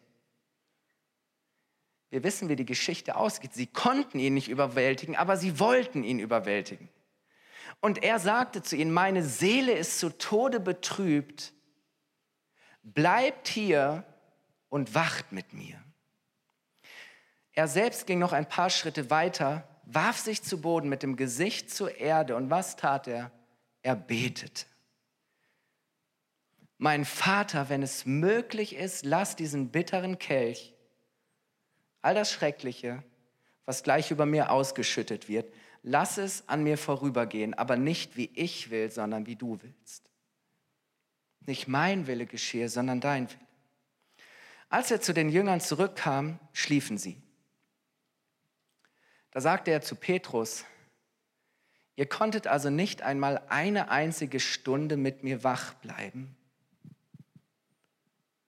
Wir 2.11 2.23
wissen, 2.23 2.49
wie 2.49 2.57
die 2.57 2.65
Geschichte 2.65 3.17
ausgeht. 3.17 3.53
Sie 3.53 3.67
konnten 3.67 4.19
ihn 4.19 4.35
nicht 4.35 4.49
überwältigen, 4.49 5.17
aber 5.17 5.37
sie 5.37 5.59
wollten 5.59 6.03
ihn 6.05 6.19
überwältigen. 6.19 6.89
Und 7.81 8.03
er 8.03 8.19
sagte 8.19 8.63
zu 8.63 8.77
ihnen, 8.77 8.93
meine 8.93 9.23
Seele 9.23 9.73
ist 9.73 9.99
zu 9.99 10.17
Tode 10.17 10.61
betrübt, 10.61 11.53
bleibt 12.83 13.49
hier 13.49 14.05
und 14.69 14.95
wacht 14.95 15.33
mit 15.33 15.53
mir. 15.53 15.83
Er 17.53 17.69
selbst 17.69 18.07
ging 18.07 18.19
noch 18.19 18.33
ein 18.33 18.49
paar 18.49 18.71
Schritte 18.71 19.11
weiter, 19.11 19.67
warf 19.85 20.19
sich 20.19 20.43
zu 20.43 20.61
Boden 20.61 20.89
mit 20.89 21.03
dem 21.03 21.17
Gesicht 21.17 21.71
zur 21.71 21.97
Erde 21.97 22.37
und 22.37 22.51
was 22.51 22.77
tat 22.77 23.09
er? 23.09 23.31
Er 23.87 23.95
betete. 23.95 24.67
Mein 26.77 27.05
Vater, 27.05 27.69
wenn 27.69 27.85
es 27.85 28.05
möglich 28.05 28.75
ist, 28.75 29.05
lass 29.05 29.37
diesen 29.37 29.71
bitteren 29.71 30.19
Kelch, 30.19 30.75
all 32.03 32.17
das 32.17 32.33
Schreckliche, 32.33 33.05
was 33.65 33.85
gleich 33.85 34.11
über 34.11 34.27
mir 34.27 34.51
ausgeschüttet 34.51 35.29
wird, 35.29 35.55
lass 35.85 36.19
es 36.19 36.49
an 36.49 36.65
mir 36.65 36.79
vorübergehen, 36.79 37.55
aber 37.55 37.77
nicht 37.77 38.17
wie 38.17 38.29
ich 38.35 38.71
will, 38.71 38.91
sondern 38.91 39.27
wie 39.27 39.37
du 39.37 39.61
willst. 39.63 40.11
Nicht 41.47 41.69
mein 41.69 42.09
Wille 42.09 42.27
geschehe, 42.27 42.69
sondern 42.69 43.01
dein 43.01 43.31
Wille. 43.31 43.47
Als 44.69 44.91
er 44.91 45.01
zu 45.01 45.15
den 45.15 45.29
Jüngern 45.29 45.61
zurückkam, 45.61 46.41
schliefen 46.53 46.99
sie. 46.99 47.23
Da 49.31 49.41
sagte 49.41 49.71
er 49.71 49.81
zu 49.81 49.95
Petrus, 49.95 50.65
ihr 51.97 52.07
konntet 52.07 52.47
also 52.47 52.71
nicht 52.71 53.03
einmal 53.03 53.43
eine 53.49 53.91
einzige 53.91 54.41
Stunde 54.41 54.97
mit 54.97 55.25
mir 55.25 55.43
wach 55.43 55.75
bleiben. 55.75 56.37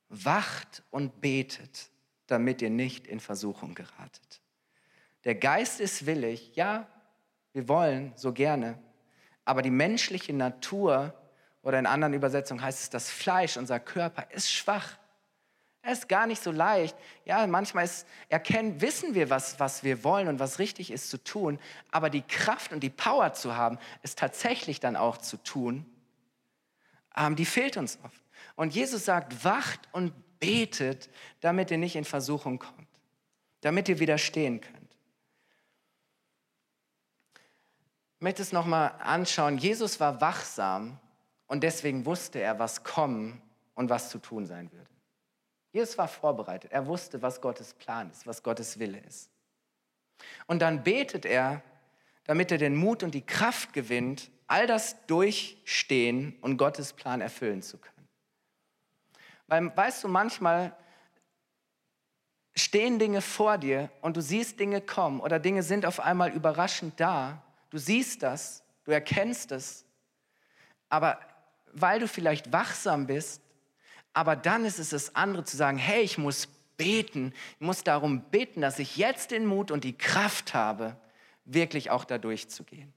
Wacht 0.09 0.83
und 0.90 1.21
betet, 1.21 1.90
damit 2.26 2.62
ihr 2.62 2.71
nicht 2.71 3.07
in 3.07 3.21
Versuchung 3.21 3.75
geratet. 3.75 4.40
Der 5.25 5.35
Geist 5.35 5.81
ist 5.81 6.07
willig, 6.07 6.52
ja, 6.55 6.87
wir 7.52 7.69
wollen 7.69 8.12
so 8.14 8.33
gerne. 8.33 8.78
Aber 9.45 9.62
die 9.62 9.71
menschliche 9.71 10.33
Natur 10.33 11.14
oder 11.62 11.78
in 11.78 11.87
anderen 11.87 12.14
Übersetzungen 12.14 12.62
heißt 12.62 12.83
es, 12.83 12.90
das 12.90 13.11
Fleisch, 13.11 13.57
unser 13.57 13.81
Körper 13.81 14.31
ist 14.31 14.52
schwach. 14.52 14.97
Er 15.88 15.95
ist 15.95 16.07
gar 16.07 16.26
nicht 16.26 16.42
so 16.42 16.50
leicht. 16.50 16.95
Ja, 17.25 17.47
manchmal 17.47 17.87
ist, 17.87 18.07
erkennen, 18.28 18.83
wissen 18.83 19.14
wir, 19.14 19.30
was, 19.30 19.59
was 19.59 19.83
wir 19.85 20.04
wollen 20.04 20.28
und 20.28 20.38
was 20.38 20.59
richtig 20.59 20.90
ist 20.90 21.09
zu 21.09 21.16
tun. 21.16 21.59
Aber 21.90 22.11
die 22.11 22.21
Kraft 22.21 22.75
und 22.75 22.80
die 22.80 22.90
Power 22.90 23.33
zu 23.33 23.57
haben, 23.57 23.78
es 24.02 24.14
tatsächlich 24.14 24.80
dann 24.80 24.97
auch 24.97 25.16
zu 25.16 25.38
tun, 25.38 25.87
ähm, 27.16 27.37
die 27.37 27.47
fehlt 27.47 27.78
uns 27.78 27.99
oft. 28.04 28.23
Und 28.54 28.75
Jesus 28.75 29.07
sagt, 29.07 29.47
wacht 29.47 29.80
und 29.92 30.12
betet, 30.38 31.09
damit 31.40 31.71
ihr 31.71 31.78
nicht 31.78 31.97
in 31.97 32.04
Versuchung 32.04 32.59
kommt, 32.59 32.88
damit 33.62 33.88
ihr 33.88 33.99
widerstehen 33.99 34.61
könnt. 34.61 34.95
Ich 38.16 38.21
möchte 38.21 38.42
es 38.42 38.52
nochmal 38.52 38.92
anschauen. 38.99 39.57
Jesus 39.57 40.00
war 40.00 40.21
wachsam 40.21 41.00
und 41.47 41.62
deswegen 41.62 42.04
wusste 42.04 42.40
er, 42.40 42.59
was 42.59 42.85
kommen 42.85 43.40
und 43.75 43.88
was 43.88 44.11
zu 44.11 44.18
tun 44.18 44.45
sein 44.45 44.71
würde. 44.71 44.98
Jesus 45.73 45.99
war 45.99 46.09
vorbereitet. 46.09 46.73
Er 46.73 46.87
wusste, 46.87 47.21
was 47.23 47.41
Gottes 47.41 47.75
Plan 47.75 48.11
ist, 48.11 48.27
was 48.27 48.43
Gottes 48.43 48.79
Wille 48.79 48.99
ist. 49.01 49.31
Und 50.47 50.61
dann 50.61 50.83
betet 50.83 51.25
er, 51.25 51.63
damit 52.25 52.51
er 52.51 52.59
den 52.59 52.77
Mut 52.77 53.03
und 53.03 53.15
die 53.15 53.25
Kraft 53.25 53.73
gewinnt, 53.73 54.31
all 54.47 54.67
das 54.67 55.07
durchstehen 55.07 56.37
und 56.41 56.57
Gottes 56.57 56.93
Plan 56.93 57.21
erfüllen 57.21 57.63
zu 57.63 57.79
können. 57.79 58.09
Weil, 59.47 59.77
weißt 59.77 60.05
du, 60.05 60.09
manchmal 60.09 60.77
stehen 62.57 62.99
Dinge 62.99 63.21
vor 63.21 63.59
dir 63.59 63.91
und 64.01 64.17
du 64.17 64.23
siehst 64.23 64.59
Dinge 64.59 64.81
kommen 64.81 65.21
oder 65.21 65.39
Dinge 65.39 65.63
sind 65.63 65.87
auf 65.87 66.01
einmal 66.01 66.31
überraschend 66.33 66.99
da 66.99 67.43
Du 67.71 67.79
siehst 67.79 68.23
das, 68.23 68.63
du 68.85 68.93
erkennst 68.93 69.53
es, 69.53 69.85
aber 70.89 71.21
weil 71.73 72.01
du 72.01 72.09
vielleicht 72.09 72.53
wachsam 72.53 73.07
bist, 73.07 73.43
aber 74.19 74.35
dann 74.35 74.65
ist 74.65 74.81
es 74.81 74.89
das 74.89 75.15
andere 75.15 75.45
zu 75.45 75.57
sagen, 75.57 75.79
hey, 75.79 76.03
ich 76.03 76.19
muss 76.19 76.49
beten, 76.77 77.33
ich 77.61 77.65
muss 77.65 77.85
darum 77.85 78.23
beten, 78.33 78.61
dass 78.61 78.81
ich 78.81 78.97
jetzt 78.97 79.31
den 79.31 79.47
Mut 79.47 79.71
und 79.71 79.85
die 79.85 79.97
Kraft 79.97 80.55
habe, 80.55 80.97
wirklich 81.45 81.93
auch 81.93 82.05
da 82.05 82.19
durchzugehen. 82.19 82.93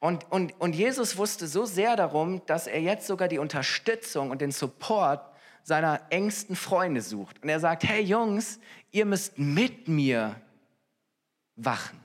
Und, 0.00 0.28
und, 0.32 0.60
und 0.60 0.74
Jesus 0.74 1.16
wusste 1.16 1.46
so 1.46 1.66
sehr 1.66 1.94
darum, 1.94 2.44
dass 2.46 2.66
er 2.66 2.80
jetzt 2.80 3.06
sogar 3.06 3.28
die 3.28 3.38
Unterstützung 3.38 4.32
und 4.32 4.40
den 4.40 4.50
Support 4.50 5.24
seiner 5.62 6.00
engsten 6.10 6.56
Freunde 6.56 7.00
sucht. 7.00 7.40
Und 7.44 7.48
er 7.48 7.60
sagt, 7.60 7.84
hey 7.84 8.02
Jungs, 8.02 8.58
ihr 8.90 9.06
müsst 9.06 9.38
mit 9.38 9.86
mir 9.86 10.34
wachen. 11.54 12.00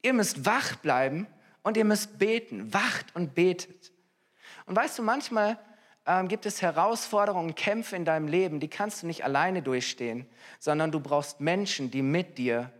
Ihr 0.00 0.14
müsst 0.14 0.46
wach 0.46 0.76
bleiben 0.76 1.26
und 1.62 1.76
ihr 1.76 1.84
müsst 1.84 2.18
beten. 2.18 2.72
Wacht 2.72 3.14
und 3.14 3.34
betet. 3.34 3.83
Und 4.66 4.76
weißt 4.76 4.98
du, 4.98 5.02
manchmal 5.02 5.58
ähm, 6.06 6.28
gibt 6.28 6.46
es 6.46 6.62
Herausforderungen 6.62 7.54
Kämpfe 7.54 7.96
in 7.96 8.04
deinem 8.04 8.28
Leben, 8.28 8.60
die 8.60 8.68
kannst 8.68 9.02
du 9.02 9.06
nicht 9.06 9.24
alleine 9.24 9.62
durchstehen, 9.62 10.26
sondern 10.58 10.90
du 10.90 11.00
brauchst 11.00 11.40
Menschen, 11.40 11.90
die 11.90 12.02
mit 12.02 12.38
dir 12.38 12.72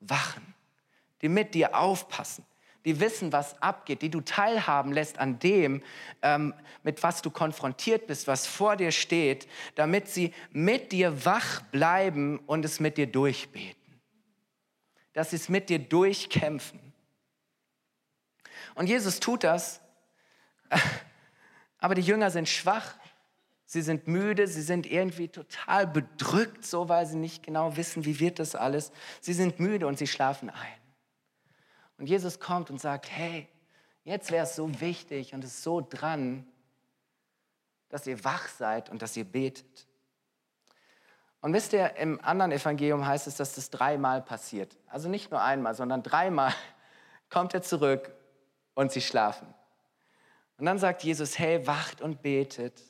wachen, 0.00 0.54
die 1.22 1.28
mit 1.28 1.54
dir 1.54 1.76
aufpassen, 1.76 2.44
die 2.84 2.98
wissen, 3.00 3.32
was 3.32 3.60
abgeht, 3.62 4.02
die 4.02 4.10
du 4.10 4.20
teilhaben 4.20 4.92
lässt 4.92 5.18
an 5.18 5.38
dem, 5.38 5.82
ähm, 6.22 6.54
mit 6.82 7.02
was 7.02 7.22
du 7.22 7.30
konfrontiert 7.30 8.06
bist, 8.06 8.26
was 8.26 8.46
vor 8.46 8.76
dir 8.76 8.90
steht, 8.90 9.48
damit 9.76 10.08
sie 10.08 10.34
mit 10.50 10.92
dir 10.92 11.24
wach 11.24 11.62
bleiben 11.70 12.38
und 12.46 12.64
es 12.64 12.80
mit 12.80 12.96
dir 12.96 13.06
durchbeten 13.06 13.82
dass 15.12 15.30
sie 15.30 15.36
es 15.36 15.48
mit 15.48 15.68
dir 15.68 15.78
durchkämpfen. 15.78 16.80
Und 18.74 18.86
Jesus 18.86 19.20
tut 19.20 19.44
das, 19.44 19.80
aber 21.82 21.96
die 21.96 22.02
Jünger 22.02 22.30
sind 22.30 22.48
schwach, 22.48 22.94
sie 23.66 23.82
sind 23.82 24.06
müde, 24.06 24.46
sie 24.46 24.62
sind 24.62 24.86
irgendwie 24.86 25.26
total 25.26 25.84
bedrückt, 25.84 26.64
so 26.64 26.88
weil 26.88 27.06
sie 27.06 27.16
nicht 27.16 27.42
genau 27.42 27.76
wissen, 27.76 28.04
wie 28.04 28.20
wird 28.20 28.38
das 28.38 28.54
alles. 28.54 28.92
Sie 29.20 29.32
sind 29.32 29.58
müde 29.58 29.88
und 29.88 29.98
sie 29.98 30.06
schlafen 30.06 30.48
ein. 30.48 30.78
Und 31.98 32.06
Jesus 32.06 32.38
kommt 32.38 32.70
und 32.70 32.80
sagt, 32.80 33.10
hey, 33.10 33.48
jetzt 34.04 34.30
wäre 34.30 34.44
es 34.44 34.54
so 34.54 34.80
wichtig 34.80 35.34
und 35.34 35.42
es 35.42 35.54
ist 35.54 35.62
so 35.64 35.80
dran, 35.80 36.46
dass 37.88 38.06
ihr 38.06 38.22
wach 38.22 38.46
seid 38.46 38.88
und 38.88 39.02
dass 39.02 39.16
ihr 39.16 39.24
betet. 39.24 39.88
Und 41.40 41.52
wisst 41.52 41.72
ihr, 41.72 41.96
im 41.96 42.24
anderen 42.24 42.52
Evangelium 42.52 43.04
heißt 43.04 43.26
es, 43.26 43.34
dass 43.34 43.56
das 43.56 43.70
dreimal 43.70 44.22
passiert. 44.22 44.76
Also 44.86 45.08
nicht 45.08 45.32
nur 45.32 45.42
einmal, 45.42 45.74
sondern 45.74 46.04
dreimal 46.04 46.54
kommt 47.28 47.54
er 47.54 47.62
zurück 47.62 48.12
und 48.74 48.92
sie 48.92 49.00
schlafen. 49.00 49.52
Und 50.62 50.66
dann 50.66 50.78
sagt 50.78 51.02
Jesus, 51.02 51.40
hey, 51.40 51.66
wacht 51.66 52.00
und 52.00 52.22
betet. 52.22 52.80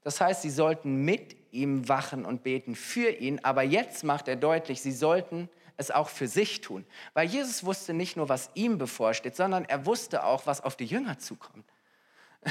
Das 0.00 0.18
heißt, 0.18 0.40
sie 0.40 0.48
sollten 0.48 1.04
mit 1.04 1.36
ihm 1.52 1.90
wachen 1.90 2.24
und 2.24 2.42
beten 2.42 2.74
für 2.74 3.10
ihn, 3.10 3.38
aber 3.44 3.62
jetzt 3.64 4.02
macht 4.02 4.26
er 4.26 4.36
deutlich, 4.36 4.80
sie 4.80 4.92
sollten 4.92 5.50
es 5.76 5.90
auch 5.90 6.08
für 6.08 6.26
sich 6.26 6.62
tun. 6.62 6.86
Weil 7.12 7.28
Jesus 7.28 7.64
wusste 7.64 7.92
nicht 7.92 8.16
nur, 8.16 8.30
was 8.30 8.48
ihm 8.54 8.78
bevorsteht, 8.78 9.36
sondern 9.36 9.66
er 9.66 9.84
wusste 9.84 10.24
auch, 10.24 10.46
was 10.46 10.62
auf 10.62 10.74
die 10.74 10.86
Jünger 10.86 11.18
zukommt. 11.18 11.70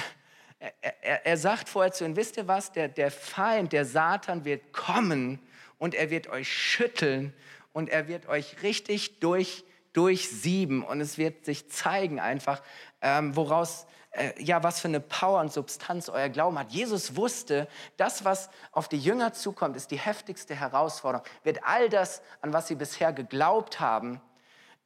Er, 0.59 1.03
er, 1.03 1.25
er 1.25 1.37
sagt 1.37 1.67
vorher 1.67 1.91
zu 1.91 2.05
ihnen, 2.05 2.15
wisst 2.15 2.37
ihr 2.37 2.47
was, 2.47 2.71
der, 2.71 2.87
der 2.87 3.11
Feind, 3.11 3.73
der 3.73 3.83
Satan 3.83 4.45
wird 4.45 4.71
kommen 4.71 5.39
und 5.77 5.93
er 5.93 6.09
wird 6.09 6.27
euch 6.27 6.47
schütteln 6.47 7.33
und 7.73 7.89
er 7.89 8.07
wird 8.07 8.27
euch 8.29 8.63
richtig 8.63 9.19
durch, 9.19 9.65
durchsieben 9.93 10.83
und 10.83 11.01
es 11.01 11.17
wird 11.17 11.45
sich 11.45 11.69
zeigen 11.69 12.19
einfach, 12.19 12.61
ähm, 13.03 13.35
woraus, 13.35 13.85
äh, 14.11 14.41
ja, 14.41 14.63
was 14.63 14.79
für 14.79 14.87
eine 14.87 15.01
Power 15.01 15.41
und 15.41 15.51
Substanz 15.51 16.09
euer 16.09 16.29
Glauben 16.29 16.57
hat. 16.57 16.71
Jesus 16.71 17.15
wusste, 17.15 17.67
das, 17.97 18.23
was 18.23 18.49
auf 18.71 18.87
die 18.87 18.97
Jünger 18.97 19.33
zukommt, 19.33 19.75
ist 19.75 19.91
die 19.91 19.99
heftigste 19.99 20.55
Herausforderung. 20.55 21.27
Wird 21.43 21.63
all 21.65 21.89
das, 21.89 22.21
an 22.41 22.53
was 22.53 22.67
sie 22.67 22.75
bisher 22.75 23.11
geglaubt 23.11 23.79
haben, 23.79 24.21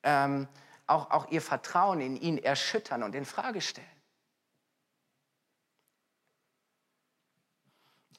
ähm, 0.03 0.47
auch, 0.87 1.11
auch 1.11 1.29
ihr 1.29 1.41
Vertrauen 1.41 2.01
in 2.01 2.17
ihn 2.17 2.37
erschüttern 2.37 3.03
und 3.03 3.13
in 3.13 3.23
Frage 3.23 3.61
stellen. 3.61 3.87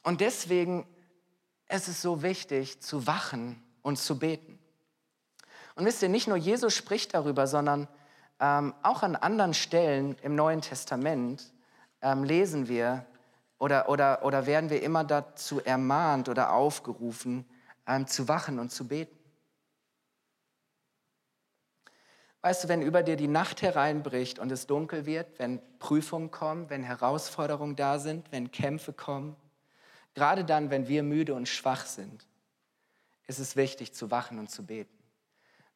Und 0.04 0.20
deswegen 0.20 0.86
ist 1.68 1.88
es 1.88 2.00
so 2.00 2.22
wichtig, 2.22 2.80
zu 2.80 3.06
wachen 3.06 3.62
und 3.82 3.98
zu 3.98 4.18
beten. 4.18 4.58
Und 5.74 5.84
wisst 5.84 6.02
ihr, 6.02 6.08
nicht 6.08 6.28
nur 6.28 6.36
Jesus 6.36 6.74
spricht 6.74 7.14
darüber, 7.14 7.46
sondern 7.46 7.88
ähm, 8.40 8.74
auch 8.82 9.02
an 9.02 9.16
anderen 9.16 9.54
Stellen 9.54 10.16
im 10.22 10.34
Neuen 10.34 10.60
Testament 10.60 11.52
ähm, 12.02 12.24
lesen 12.24 12.68
wir 12.68 13.04
oder, 13.58 13.88
oder, 13.88 14.24
oder 14.24 14.46
werden 14.46 14.70
wir 14.70 14.82
immer 14.82 15.04
dazu 15.04 15.60
ermahnt 15.60 16.28
oder 16.28 16.52
aufgerufen, 16.52 17.44
ähm, 17.86 18.06
zu 18.06 18.28
wachen 18.28 18.58
und 18.58 18.70
zu 18.70 18.86
beten. 18.86 19.16
Weißt 22.40 22.64
du, 22.64 22.68
wenn 22.68 22.82
über 22.82 23.02
dir 23.02 23.16
die 23.16 23.26
Nacht 23.28 23.62
hereinbricht 23.62 24.38
und 24.38 24.52
es 24.52 24.66
dunkel 24.66 25.06
wird, 25.06 25.38
wenn 25.38 25.60
Prüfungen 25.80 26.30
kommen, 26.30 26.70
wenn 26.70 26.84
Herausforderungen 26.84 27.74
da 27.74 27.98
sind, 27.98 28.30
wenn 28.30 28.52
Kämpfe 28.52 28.92
kommen, 28.92 29.36
Gerade 30.18 30.44
dann, 30.44 30.70
wenn 30.70 30.88
wir 30.88 31.04
müde 31.04 31.32
und 31.32 31.48
schwach 31.48 31.86
sind, 31.86 32.26
ist 33.28 33.38
es 33.38 33.54
wichtig 33.54 33.94
zu 33.94 34.10
wachen 34.10 34.40
und 34.40 34.50
zu 34.50 34.66
beten. 34.66 34.97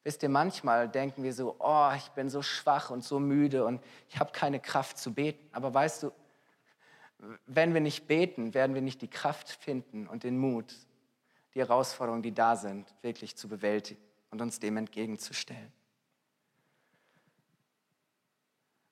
Wisst 0.03 0.21
ihr, 0.21 0.29
manchmal 0.29 0.89
denken 0.89 1.23
wir 1.23 1.33
so, 1.33 1.55
oh, 1.59 1.91
ich 1.95 2.09
bin 2.09 2.29
so 2.29 2.41
schwach 2.41 2.89
und 2.89 3.03
so 3.03 3.19
müde 3.19 3.65
und 3.65 3.81
ich 4.09 4.19
habe 4.19 4.31
keine 4.33 4.59
Kraft 4.59 4.97
zu 4.97 5.13
beten. 5.13 5.47
Aber 5.53 5.73
weißt 5.73 6.03
du, 6.03 6.11
wenn 7.45 7.73
wir 7.73 7.79
nicht 7.79 8.07
beten, 8.07 8.53
werden 8.53 8.75
wir 8.75 8.81
nicht 8.81 9.01
die 9.01 9.07
Kraft 9.07 9.49
finden 9.49 10.07
und 10.07 10.23
den 10.23 10.37
Mut, 10.37 10.75
die 11.53 11.59
Herausforderungen, 11.59 12.21
die 12.21 12.33
da 12.33 12.57
sind, 12.57 12.93
wirklich 13.01 13.37
zu 13.37 13.47
bewältigen 13.47 14.01
und 14.29 14.41
uns 14.41 14.59
dem 14.59 14.75
entgegenzustellen. 14.75 15.71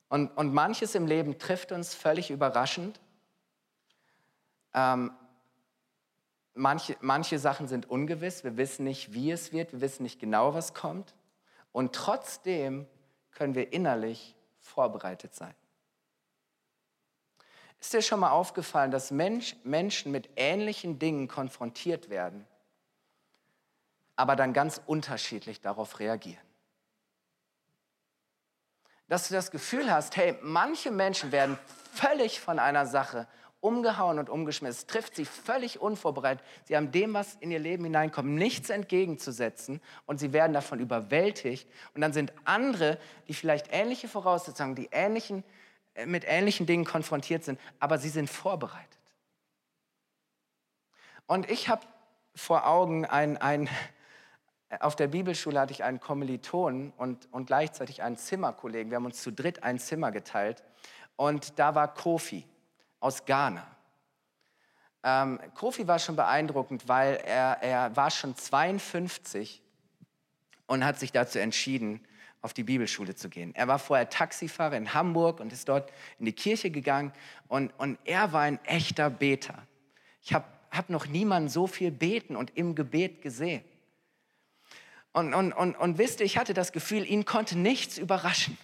Und, 0.08 0.28
und 0.36 0.54
manches 0.54 0.94
im 0.94 1.06
Leben 1.06 1.38
trifft 1.38 1.72
uns 1.72 1.94
völlig 1.94 2.30
überraschend. 2.30 3.00
Ähm, 4.74 5.10
Manche, 6.54 6.96
manche 7.00 7.38
Sachen 7.38 7.66
sind 7.66 7.88
ungewiss, 7.88 8.44
wir 8.44 8.56
wissen 8.56 8.84
nicht, 8.84 9.14
wie 9.14 9.30
es 9.30 9.52
wird, 9.52 9.72
wir 9.72 9.80
wissen 9.80 10.02
nicht 10.02 10.20
genau, 10.20 10.54
was 10.54 10.74
kommt. 10.74 11.14
Und 11.72 11.94
trotzdem 11.94 12.86
können 13.30 13.54
wir 13.54 13.72
innerlich 13.72 14.36
vorbereitet 14.60 15.34
sein. 15.34 15.54
Ist 17.80 17.94
dir 17.94 18.02
schon 18.02 18.20
mal 18.20 18.30
aufgefallen, 18.30 18.92
dass 18.92 19.10
Mensch, 19.10 19.56
Menschen 19.64 20.12
mit 20.12 20.30
ähnlichen 20.36 21.00
Dingen 21.00 21.26
konfrontiert 21.26 22.10
werden, 22.10 22.46
aber 24.14 24.36
dann 24.36 24.52
ganz 24.52 24.80
unterschiedlich 24.86 25.60
darauf 25.60 25.98
reagieren? 25.98 26.44
Dass 29.08 29.26
du 29.26 29.34
das 29.34 29.50
Gefühl 29.50 29.90
hast, 29.90 30.16
hey, 30.16 30.38
manche 30.42 30.92
Menschen 30.92 31.32
werden 31.32 31.58
völlig 31.92 32.40
von 32.40 32.60
einer 32.60 32.86
Sache 32.86 33.26
umgehauen 33.62 34.18
und 34.18 34.28
umgeschmissen. 34.28 34.76
Es 34.76 34.86
trifft 34.86 35.14
sie 35.14 35.24
völlig 35.24 35.80
unvorbereitet. 35.80 36.44
Sie 36.64 36.76
haben 36.76 36.90
dem, 36.90 37.14
was 37.14 37.36
in 37.36 37.52
ihr 37.52 37.60
Leben 37.60 37.84
hineinkommt, 37.84 38.28
nichts 38.28 38.70
entgegenzusetzen 38.70 39.80
und 40.04 40.18
sie 40.18 40.32
werden 40.32 40.52
davon 40.52 40.80
überwältigt. 40.80 41.70
Und 41.94 42.00
dann 42.00 42.12
sind 42.12 42.32
andere, 42.44 42.98
die 43.28 43.34
vielleicht 43.34 43.68
ähnliche 43.70 44.08
Voraussetzungen, 44.08 44.74
die 44.74 44.88
ähnlichen, 44.90 45.44
äh, 45.94 46.06
mit 46.06 46.24
ähnlichen 46.26 46.66
Dingen 46.66 46.84
konfrontiert 46.84 47.44
sind, 47.44 47.58
aber 47.78 47.98
sie 47.98 48.08
sind 48.08 48.28
vorbereitet. 48.28 48.98
Und 51.28 51.48
ich 51.48 51.68
habe 51.68 51.86
vor 52.34 52.66
Augen 52.66 53.06
ein, 53.06 53.36
ein, 53.36 53.68
auf 54.80 54.96
der 54.96 55.06
Bibelschule 55.06 55.60
hatte 55.60 55.72
ich 55.72 55.84
einen 55.84 56.00
Kommilitonen 56.00 56.92
und, 56.96 57.32
und 57.32 57.46
gleichzeitig 57.46 58.02
einen 58.02 58.16
Zimmerkollegen. 58.16 58.90
Wir 58.90 58.96
haben 58.96 59.06
uns 59.06 59.22
zu 59.22 59.30
dritt 59.30 59.62
ein 59.62 59.78
Zimmer 59.78 60.10
geteilt. 60.10 60.64
Und 61.14 61.60
da 61.60 61.76
war 61.76 61.94
Kofi 61.94 62.44
aus 63.02 63.24
Ghana. 63.24 63.66
Ähm, 65.04 65.40
Kofi 65.54 65.86
war 65.88 65.98
schon 65.98 66.16
beeindruckend, 66.16 66.88
weil 66.88 67.16
er, 67.16 67.58
er 67.60 67.96
war 67.96 68.10
schon 68.10 68.36
52 68.36 69.60
und 70.66 70.84
hat 70.84 70.98
sich 70.98 71.10
dazu 71.10 71.38
entschieden, 71.38 72.00
auf 72.40 72.52
die 72.52 72.62
Bibelschule 72.62 73.14
zu 73.14 73.28
gehen. 73.28 73.54
Er 73.54 73.68
war 73.68 73.78
vorher 73.78 74.08
Taxifahrer 74.08 74.76
in 74.76 74.94
Hamburg 74.94 75.40
und 75.40 75.52
ist 75.52 75.68
dort 75.68 75.92
in 76.18 76.26
die 76.26 76.32
Kirche 76.32 76.70
gegangen 76.70 77.12
und, 77.48 77.72
und 77.78 77.98
er 78.04 78.32
war 78.32 78.42
ein 78.42 78.64
echter 78.64 79.10
Beter. 79.10 79.66
Ich 80.22 80.32
habe 80.32 80.44
hab 80.70 80.88
noch 80.88 81.06
niemanden 81.06 81.48
so 81.48 81.66
viel 81.66 81.90
beten 81.90 82.36
und 82.36 82.56
im 82.56 82.74
Gebet 82.74 83.22
gesehen. 83.22 83.62
Und, 85.12 85.34
und, 85.34 85.52
und, 85.52 85.76
und 85.76 85.98
wisst 85.98 86.20
ihr, 86.20 86.26
ich 86.26 86.38
hatte 86.38 86.54
das 86.54 86.72
Gefühl, 86.72 87.04
ihn 87.06 87.24
konnte 87.24 87.58
nichts 87.58 87.98
überraschen. 87.98 88.56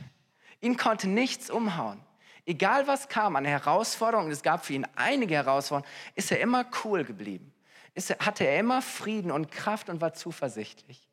Ihn 0.60 0.76
konnte 0.76 1.08
nichts 1.08 1.50
umhauen. 1.50 2.00
Egal 2.48 2.86
was 2.86 3.10
kam 3.10 3.36
an 3.36 3.44
Herausforderungen, 3.44 4.30
es 4.30 4.42
gab 4.42 4.64
für 4.64 4.72
ihn 4.72 4.86
einige 4.96 5.34
Herausforderungen, 5.34 5.92
ist 6.14 6.32
er 6.32 6.40
immer 6.40 6.64
cool 6.82 7.04
geblieben. 7.04 7.52
Ist 7.92 8.08
er, 8.08 8.24
hatte 8.24 8.44
er 8.44 8.58
immer 8.58 8.80
Frieden 8.80 9.30
und 9.30 9.50
Kraft 9.50 9.90
und 9.90 10.00
war 10.00 10.14
zuversichtlich. 10.14 11.06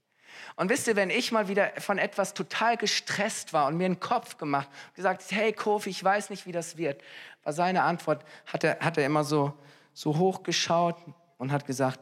Und 0.56 0.69
wisst 0.69 0.88
ihr, 0.88 0.95
wenn 0.95 1.10
ich 1.10 1.34
mal 1.34 1.50
wieder 1.50 1.74
von 1.80 1.98
etwas 1.98 2.36
total 2.36 2.78
gestresst 2.78 3.52
war 3.52 3.67
und 3.67 3.76
mir 3.76 3.84
einen 3.84 4.00
Kopf 4.00 4.38
gemacht, 4.38 4.69
gesagt, 4.93 5.26
hey 5.30 5.52
Kofi, 5.52 5.89
ich 5.89 6.02
weiß 6.02 6.30
nicht, 6.30 6.45
wie 6.45 6.54
das 6.54 6.78
wird, 6.78 7.04
war 7.43 7.52
seine 7.52 7.84
Antwort, 7.84 8.24
hat 8.45 8.63
er, 8.63 8.80
hat 8.80 8.98
er 8.98 9.06
immer 9.06 9.26
so, 9.26 9.52
so 9.93 10.17
hoch 10.17 10.41
geschaut 10.41 10.95
und 11.38 11.52
hat 11.52 11.65
gesagt, 11.65 12.00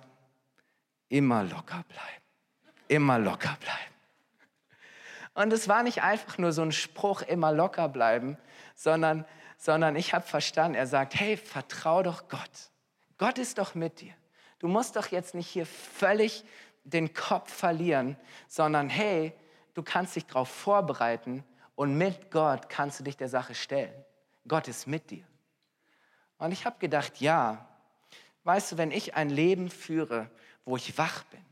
immer 1.09 1.41
locker 1.41 1.83
bleiben, 1.87 2.23
immer 2.87 3.17
locker 3.17 3.57
bleiben. 3.59 3.93
Und 5.33 5.51
es 5.51 5.67
war 5.67 5.81
nicht 5.81 6.03
einfach 6.03 6.37
nur 6.37 6.51
so 6.51 6.61
ein 6.61 6.71
Spruch, 6.71 7.23
immer 7.23 7.51
locker 7.51 7.89
bleiben, 7.89 8.37
sondern, 8.73 9.25
sondern 9.57 9.95
ich 9.95 10.13
habe 10.13 10.25
verstanden, 10.25 10.75
er 10.75 10.87
sagt, 10.87 11.15
hey, 11.15 11.37
vertrau 11.37 12.03
doch 12.03 12.27
Gott. 12.27 12.71
Gott 13.17 13.37
ist 13.37 13.57
doch 13.57 13.75
mit 13.75 14.01
dir. 14.01 14.13
Du 14.59 14.67
musst 14.67 14.95
doch 14.95 15.07
jetzt 15.07 15.35
nicht 15.35 15.47
hier 15.47 15.65
völlig 15.65 16.43
den 16.83 17.13
Kopf 17.13 17.53
verlieren, 17.53 18.17
sondern 18.47 18.89
hey, 18.89 19.33
du 19.73 19.83
kannst 19.83 20.15
dich 20.15 20.25
darauf 20.25 20.49
vorbereiten 20.49 21.43
und 21.75 21.97
mit 21.97 22.31
Gott 22.31 22.69
kannst 22.69 22.99
du 22.99 23.03
dich 23.03 23.17
der 23.17 23.29
Sache 23.29 23.55
stellen. 23.55 23.93
Gott 24.47 24.67
ist 24.67 24.87
mit 24.87 25.09
dir. 25.11 25.25
Und 26.37 26.51
ich 26.51 26.65
habe 26.65 26.77
gedacht, 26.79 27.21
ja, 27.21 27.67
weißt 28.43 28.73
du, 28.73 28.77
wenn 28.77 28.91
ich 28.91 29.15
ein 29.15 29.29
Leben 29.29 29.69
führe, 29.69 30.29
wo 30.65 30.75
ich 30.75 30.97
wach 30.97 31.23
bin, 31.25 31.43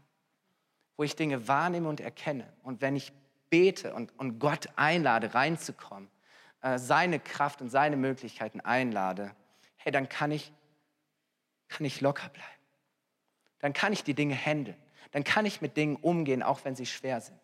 wo 0.98 1.04
ich 1.04 1.16
Dinge 1.16 1.48
wahrnehme 1.48 1.88
und 1.88 2.02
erkenne 2.02 2.52
und 2.64 2.82
wenn 2.82 2.96
ich 2.96 3.14
bete 3.50 3.94
und, 3.94 4.18
und 4.20 4.40
Gott 4.40 4.70
einlade, 4.76 5.34
reinzukommen, 5.34 6.10
äh, 6.62 6.78
seine 6.78 7.20
Kraft 7.20 7.62
und 7.62 7.70
seine 7.70 7.98
Möglichkeiten 7.98 8.62
einlade, 8.62 9.36
hey, 9.78 9.92
dann 9.92 10.10
kann 10.10 10.32
ich, 10.32 10.52
kann 11.68 11.86
ich 11.86 12.02
locker 12.02 12.30
bleiben. 12.30 12.48
Dann 13.60 13.74
kann 13.74 13.94
ich 13.94 14.04
die 14.04 14.14
Dinge 14.14 14.36
handeln. 14.36 14.78
Dann 15.12 15.24
kann 15.24 15.46
ich 15.46 15.62
mit 15.62 15.78
Dingen 15.78 15.96
umgehen, 15.98 16.42
auch 16.42 16.64
wenn 16.64 16.76
sie 16.76 16.86
schwer 16.86 17.22
sind. 17.22 17.40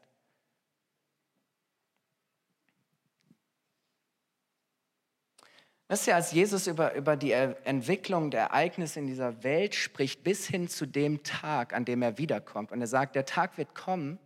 Wisst 5.89 6.08
ihr, 6.08 6.15
als 6.15 6.34
Jesus 6.34 6.67
über, 6.67 6.93
über 6.95 7.15
die 7.15 7.32
Entwicklung 7.32 8.30
der 8.30 8.41
Ereignisse 8.41 8.99
in 8.99 9.08
dieser 9.08 9.43
Welt 9.43 9.73
spricht, 9.73 10.21
bis 10.21 10.45
hin 10.45 10.67
zu 10.67 10.86
dem 10.86 11.23
Tag, 11.23 11.73
an 11.73 11.86
dem 11.86 12.01
er 12.01 12.17
wiederkommt, 12.17 12.73
und 12.73 12.82
er 12.82 12.88
sagt, 12.88 13.15
der 13.15 13.25
Tag 13.25 13.58
wird 13.58 13.73
kommen, 13.73 14.19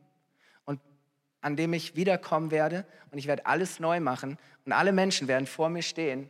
an 1.42 1.56
dem 1.56 1.74
ich 1.74 1.96
wiederkommen 1.96 2.52
werde 2.52 2.86
und 3.12 3.18
ich 3.18 3.28
werde 3.28 3.46
alles 3.46 3.80
neu 3.80 4.00
machen 4.00 4.38
und 4.66 4.72
alle 4.72 4.92
Menschen 4.92 5.28
werden 5.28 5.48
vor 5.48 5.70
mir 5.70 5.82
stehen. 5.82 6.30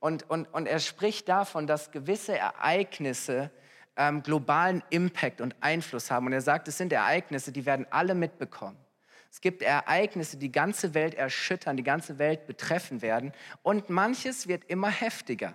Und, 0.00 0.28
und, 0.30 0.46
und 0.52 0.66
er 0.66 0.78
spricht 0.78 1.28
davon, 1.28 1.66
dass 1.66 1.90
gewisse 1.90 2.36
Ereignisse 2.36 3.50
ähm, 3.96 4.22
globalen 4.22 4.82
Impact 4.90 5.40
und 5.40 5.54
Einfluss 5.60 6.10
haben. 6.10 6.26
Und 6.26 6.32
er 6.32 6.40
sagt, 6.40 6.66
es 6.68 6.78
sind 6.78 6.92
Ereignisse, 6.92 7.52
die 7.52 7.66
werden 7.66 7.86
alle 7.90 8.14
mitbekommen. 8.14 8.76
Es 9.30 9.40
gibt 9.40 9.62
Ereignisse, 9.62 10.36
die 10.36 10.48
die 10.48 10.52
ganze 10.52 10.92
Welt 10.94 11.14
erschüttern, 11.14 11.76
die 11.76 11.82
ganze 11.82 12.18
Welt 12.18 12.46
betreffen 12.46 13.00
werden. 13.00 13.32
Und 13.62 13.90
manches 13.90 14.46
wird 14.46 14.64
immer 14.64 14.90
heftiger. 14.90 15.54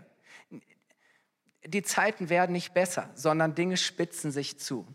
Die 1.63 1.83
Zeiten 1.83 2.29
werden 2.29 2.53
nicht 2.53 2.73
besser, 2.73 3.09
sondern 3.13 3.53
Dinge 3.53 3.77
spitzen 3.77 4.31
sich 4.31 4.59
zu. 4.59 4.87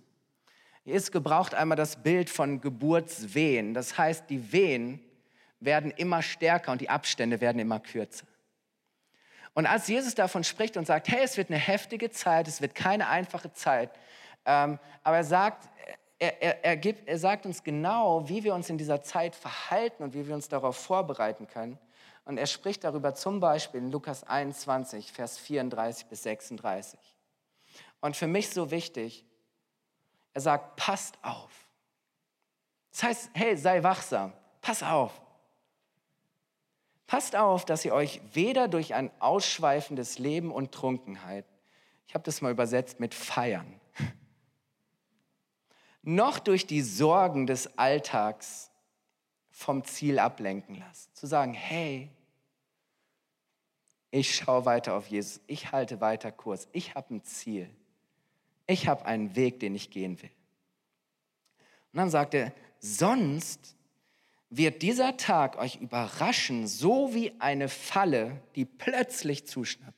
Jesus 0.84 1.12
gebraucht 1.12 1.54
einmal 1.54 1.76
das 1.76 2.02
Bild 2.02 2.28
von 2.28 2.60
Geburtswehen. 2.60 3.72
Das 3.72 3.96
heißt, 3.96 4.28
die 4.28 4.52
Wehen 4.52 5.00
werden 5.60 5.92
immer 5.92 6.22
stärker 6.22 6.72
und 6.72 6.80
die 6.80 6.90
Abstände 6.90 7.40
werden 7.40 7.58
immer 7.60 7.78
kürzer. 7.78 8.26
Und 9.54 9.66
als 9.66 9.86
Jesus 9.86 10.14
davon 10.14 10.44
spricht 10.44 10.76
und 10.76 10.86
sagt, 10.86 11.08
hey, 11.08 11.20
es 11.22 11.36
wird 11.36 11.50
eine 11.50 11.58
heftige 11.58 12.10
Zeit, 12.10 12.48
es 12.48 12.60
wird 12.60 12.74
keine 12.74 13.08
einfache 13.08 13.52
Zeit, 13.52 13.90
ähm, 14.44 14.78
aber 15.04 15.18
er 15.18 15.24
sagt, 15.24 15.68
er, 16.18 16.42
er, 16.42 16.64
er, 16.64 16.76
gibt, 16.76 17.06
er 17.08 17.18
sagt 17.18 17.46
uns 17.46 17.62
genau, 17.62 18.28
wie 18.28 18.44
wir 18.44 18.54
uns 18.54 18.70
in 18.70 18.78
dieser 18.78 19.02
Zeit 19.02 19.34
verhalten 19.34 20.02
und 20.02 20.14
wie 20.14 20.26
wir 20.26 20.34
uns 20.34 20.48
darauf 20.48 20.76
vorbereiten 20.76 21.46
können. 21.46 21.78
Und 22.24 22.38
er 22.38 22.46
spricht 22.46 22.84
darüber 22.84 23.14
zum 23.14 23.40
Beispiel 23.40 23.80
in 23.80 23.90
Lukas 23.90 24.24
21, 24.24 25.12
Vers 25.12 25.38
34 25.38 26.06
bis 26.06 26.22
36. 26.22 26.98
Und 28.00 28.16
für 28.16 28.28
mich 28.28 28.50
so 28.50 28.70
wichtig, 28.70 29.24
er 30.34 30.40
sagt, 30.40 30.76
passt 30.76 31.18
auf. 31.22 31.50
Das 32.92 33.02
heißt, 33.02 33.30
hey, 33.34 33.56
sei 33.56 33.82
wachsam, 33.82 34.32
pass 34.60 34.82
auf. 34.82 35.20
Passt 37.06 37.36
auf, 37.36 37.64
dass 37.64 37.84
ihr 37.84 37.92
euch 37.92 38.20
weder 38.32 38.68
durch 38.68 38.94
ein 38.94 39.10
ausschweifendes 39.20 40.18
Leben 40.18 40.50
und 40.50 40.72
Trunkenheit, 40.72 41.44
ich 42.06 42.14
habe 42.14 42.24
das 42.24 42.40
mal 42.40 42.52
übersetzt 42.52 43.00
mit 43.00 43.14
Feiern, 43.14 43.80
noch 46.02 46.38
durch 46.38 46.66
die 46.66 46.80
Sorgen 46.80 47.46
des 47.46 47.78
Alltags 47.78 48.70
vom 49.50 49.84
Ziel 49.84 50.18
ablenken 50.18 50.76
lasst. 50.76 51.14
Zu 51.14 51.26
sagen, 51.26 51.52
hey, 51.52 52.10
ich 54.10 54.34
schaue 54.34 54.64
weiter 54.64 54.94
auf 54.94 55.06
Jesus, 55.06 55.40
ich 55.46 55.72
halte 55.72 56.00
weiter 56.00 56.32
Kurs, 56.32 56.68
ich 56.72 56.94
habe 56.94 57.14
ein 57.14 57.24
Ziel, 57.24 57.68
ich 58.66 58.88
habe 58.88 59.04
einen 59.06 59.34
Weg, 59.36 59.60
den 59.60 59.74
ich 59.74 59.90
gehen 59.90 60.20
will. 60.22 60.30
Und 61.92 61.98
dann 61.98 62.10
sagt 62.10 62.34
er, 62.34 62.52
sonst 62.78 63.76
wird 64.50 64.82
dieser 64.82 65.16
Tag 65.16 65.56
euch 65.56 65.76
überraschen, 65.76 66.66
so 66.66 67.14
wie 67.14 67.32
eine 67.40 67.68
Falle, 67.68 68.42
die 68.54 68.64
plötzlich 68.64 69.46
zuschnappt. 69.46 69.96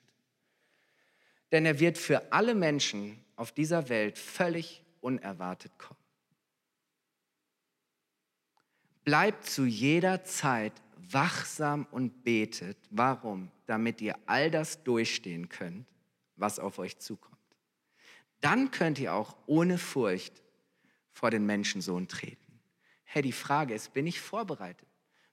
Denn 1.53 1.67
er 1.67 1.81
wird 1.81 1.99
für 1.99 2.33
alle 2.33 2.55
Menschen 2.55 3.25
auf 3.37 3.53
dieser 3.53 3.89
Welt 3.89 4.19
völlig 4.19 4.85
unerwartet 5.01 5.77
kommen. 5.79 6.01
Bleibt 9.05 9.45
zu 9.45 9.65
jeder 9.65 10.25
Zeit 10.25 10.73
wachsam 10.97 11.87
und 11.91 12.25
betet. 12.25 12.79
Warum? 12.91 13.51
Damit 13.67 14.01
ihr 14.01 14.17
all 14.27 14.51
das 14.51 14.83
durchstehen 14.83 15.49
könnt, 15.49 15.87
was 16.37 16.59
auf 16.59 16.79
euch 16.79 16.99
zukommt. 16.99 17.34
Dann 18.45 18.71
könnt 18.71 18.99
ihr 18.99 19.15
auch 19.15 19.39
ohne 19.47 19.79
Furcht 19.79 20.43
vor 21.13 21.31
den 21.31 21.47
Menschensohn 21.47 22.09
treten. 22.09 22.61
Hey, 23.05 23.23
die 23.23 23.33
Frage 23.33 23.73
ist, 23.73 23.95
bin 23.95 24.07
ich 24.07 24.21
vorbereitet? 24.21 24.87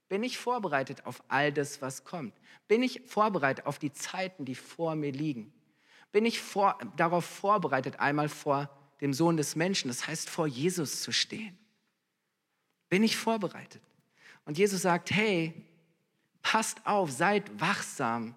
Bin 0.07 0.23
ich 0.23 0.37
vorbereitet 0.37 1.05
auf 1.05 1.21
all 1.27 1.51
das, 1.51 1.81
was 1.81 2.05
kommt? 2.05 2.33
Bin 2.69 2.81
ich 2.81 3.01
vorbereitet 3.07 3.65
auf 3.65 3.79
die 3.79 3.91
Zeiten, 3.91 4.45
die 4.45 4.55
vor 4.55 4.95
mir 4.95 5.11
liegen? 5.11 5.51
Bin 6.13 6.25
ich 6.25 6.39
vor, 6.39 6.77
darauf 6.95 7.25
vorbereitet, 7.25 7.99
einmal 7.99 8.29
vor 8.29 8.69
dem 9.01 9.13
Sohn 9.13 9.35
des 9.35 9.57
Menschen, 9.57 9.89
das 9.89 10.07
heißt 10.07 10.29
vor 10.29 10.47
Jesus 10.47 11.01
zu 11.01 11.11
stehen? 11.11 11.57
Bin 12.87 13.03
ich 13.03 13.17
vorbereitet? 13.17 13.81
Und 14.45 14.57
Jesus 14.57 14.83
sagt, 14.83 15.11
hey, 15.11 15.65
passt 16.41 16.87
auf, 16.87 17.11
seid 17.11 17.59
wachsam, 17.59 18.35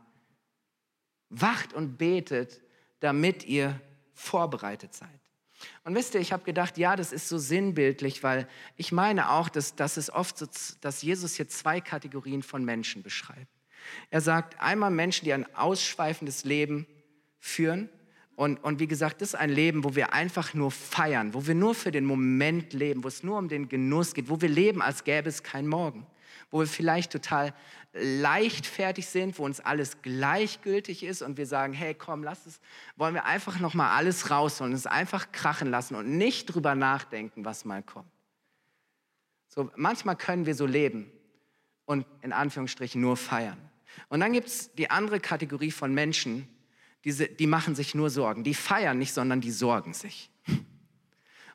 wacht 1.28 1.72
und 1.74 1.96
betet, 1.96 2.60
damit 2.98 3.44
ihr 3.44 3.80
vorbereitet 4.14 4.94
seid. 4.94 5.08
Und 5.84 5.94
wisst 5.94 6.14
ihr, 6.14 6.20
ich 6.20 6.32
habe 6.32 6.44
gedacht, 6.44 6.78
ja, 6.78 6.96
das 6.96 7.12
ist 7.12 7.28
so 7.28 7.38
sinnbildlich, 7.38 8.22
weil 8.22 8.48
ich 8.76 8.92
meine 8.92 9.30
auch, 9.30 9.48
dass, 9.48 9.76
dass 9.76 9.96
es 9.96 10.10
oft 10.10 10.38
so, 10.38 10.46
dass 10.80 11.02
Jesus 11.02 11.34
hier 11.34 11.48
zwei 11.48 11.80
Kategorien 11.80 12.42
von 12.42 12.64
Menschen 12.64 13.02
beschreibt. 13.02 13.48
Er 14.10 14.20
sagt 14.20 14.60
einmal 14.60 14.90
Menschen, 14.90 15.24
die 15.24 15.32
ein 15.32 15.54
ausschweifendes 15.54 16.44
Leben 16.44 16.86
führen. 17.38 17.88
Und, 18.36 18.62
und 18.64 18.80
wie 18.80 18.88
gesagt, 18.88 19.20
das 19.20 19.30
ist 19.30 19.34
ein 19.36 19.50
Leben, 19.50 19.84
wo 19.84 19.94
wir 19.94 20.12
einfach 20.12 20.54
nur 20.54 20.70
feiern, 20.70 21.34
wo 21.34 21.46
wir 21.46 21.54
nur 21.54 21.74
für 21.74 21.92
den 21.92 22.04
Moment 22.04 22.72
leben, 22.72 23.04
wo 23.04 23.08
es 23.08 23.22
nur 23.22 23.38
um 23.38 23.48
den 23.48 23.68
Genuss 23.68 24.14
geht, 24.14 24.28
wo 24.28 24.40
wir 24.40 24.48
leben, 24.48 24.82
als 24.82 25.04
gäbe 25.04 25.28
es 25.28 25.42
kein 25.42 25.68
Morgen 25.68 26.06
wo 26.54 26.60
wir 26.60 26.68
vielleicht 26.68 27.10
total 27.10 27.52
leichtfertig 27.92 29.08
sind, 29.08 29.36
wo 29.40 29.44
uns 29.44 29.58
alles 29.58 30.02
gleichgültig 30.02 31.02
ist 31.02 31.20
und 31.20 31.36
wir 31.36 31.48
sagen, 31.48 31.72
hey, 31.72 31.94
komm, 31.94 32.22
lass 32.22 32.46
es, 32.46 32.60
wollen 32.94 33.12
wir 33.12 33.24
einfach 33.24 33.58
noch 33.58 33.74
mal 33.74 33.96
alles 33.96 34.30
rausholen, 34.30 34.72
es 34.72 34.86
einfach 34.86 35.32
krachen 35.32 35.68
lassen 35.68 35.96
und 35.96 36.16
nicht 36.16 36.46
drüber 36.46 36.76
nachdenken, 36.76 37.44
was 37.44 37.64
mal 37.64 37.82
kommt. 37.82 38.08
So, 39.48 39.68
manchmal 39.74 40.14
können 40.14 40.46
wir 40.46 40.54
so 40.54 40.64
leben 40.64 41.10
und 41.86 42.06
in 42.22 42.32
Anführungsstrichen 42.32 43.00
nur 43.00 43.16
feiern. 43.16 43.58
Und 44.08 44.20
dann 44.20 44.32
gibt 44.32 44.46
es 44.46 44.72
die 44.74 44.92
andere 44.92 45.18
Kategorie 45.18 45.72
von 45.72 45.92
Menschen, 45.92 46.48
die, 47.04 47.34
die 47.34 47.48
machen 47.48 47.74
sich 47.74 47.96
nur 47.96 48.10
Sorgen. 48.10 48.44
Die 48.44 48.54
feiern 48.54 48.98
nicht, 48.98 49.12
sondern 49.12 49.40
die 49.40 49.50
sorgen 49.50 49.92
sich. 49.92 50.30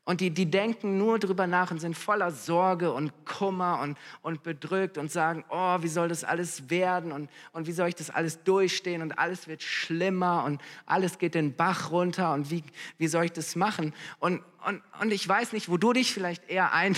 Und 0.10 0.22
die, 0.22 0.32
die 0.32 0.50
denken 0.50 0.98
nur 0.98 1.19
drüber 1.19 1.45
nach 1.45 1.69
und 1.69 1.78
sind 1.78 1.95
voller 1.95 2.32
Sorge 2.32 2.91
und 2.91 3.13
Kummer 3.26 3.80
und, 3.80 3.95
und 4.24 4.41
bedrückt 4.41 4.98
und 4.98 5.12
sagen, 5.12 5.45
oh, 5.50 5.78
wie 5.84 5.88
soll 5.88 6.08
das 6.08 6.24
alles 6.24 6.72
werden 6.72 7.12
und, 7.12 7.30
und 7.52 7.67
wie 7.67 7.72
soll 7.74 7.89
ich 7.89 7.93
das 7.93 8.10
alles 8.10 8.43
durchstehen 8.43 9.04
und 9.04 9.19
alles 9.19 9.48
wird 9.48 9.62
schlimmer 9.62 10.45
und 10.45 10.60
alles 10.88 11.19
geht 11.19 11.36
den 11.36 11.56
Bach 11.56 11.91
runter 11.91 12.34
und 12.34 12.50
wie, 12.50 12.63
wie 12.98 13.08
soll 13.08 13.26
ich 13.26 13.34
das 13.34 13.56
machen? 13.56 13.93
Und, 14.17 14.41
und, 14.65 14.82
und 15.00 15.12
ich 15.12 15.30
weiß 15.30 15.54
nicht, 15.54 15.69
wo 15.69 15.78
du 15.78 15.93
dich 15.93 16.12
vielleicht 16.12 16.50
eher 16.50 16.74
ein, 16.74 16.95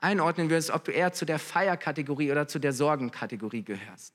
einordnen 0.00 0.48
würdest, 0.48 0.70
ob 0.70 0.84
du 0.84 0.92
eher 0.92 1.12
zu 1.12 1.24
der 1.24 1.40
Feierkategorie 1.40 2.30
oder 2.30 2.46
zu 2.46 2.60
der 2.60 2.72
Sorgenkategorie 2.72 3.64
gehörst. 3.64 4.14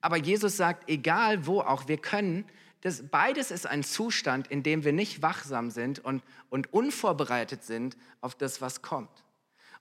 Aber 0.00 0.16
Jesus 0.16 0.56
sagt, 0.56 0.90
egal 0.90 1.46
wo 1.46 1.60
auch, 1.60 1.86
wir 1.86 1.98
können 1.98 2.44
das, 2.86 3.02
beides 3.02 3.50
ist 3.50 3.66
ein 3.66 3.82
Zustand, 3.82 4.46
in 4.46 4.62
dem 4.62 4.84
wir 4.84 4.92
nicht 4.92 5.20
wachsam 5.20 5.72
sind 5.72 5.98
und, 5.98 6.22
und 6.50 6.72
unvorbereitet 6.72 7.64
sind 7.64 7.96
auf 8.20 8.36
das, 8.36 8.60
was 8.60 8.80
kommt. 8.80 9.24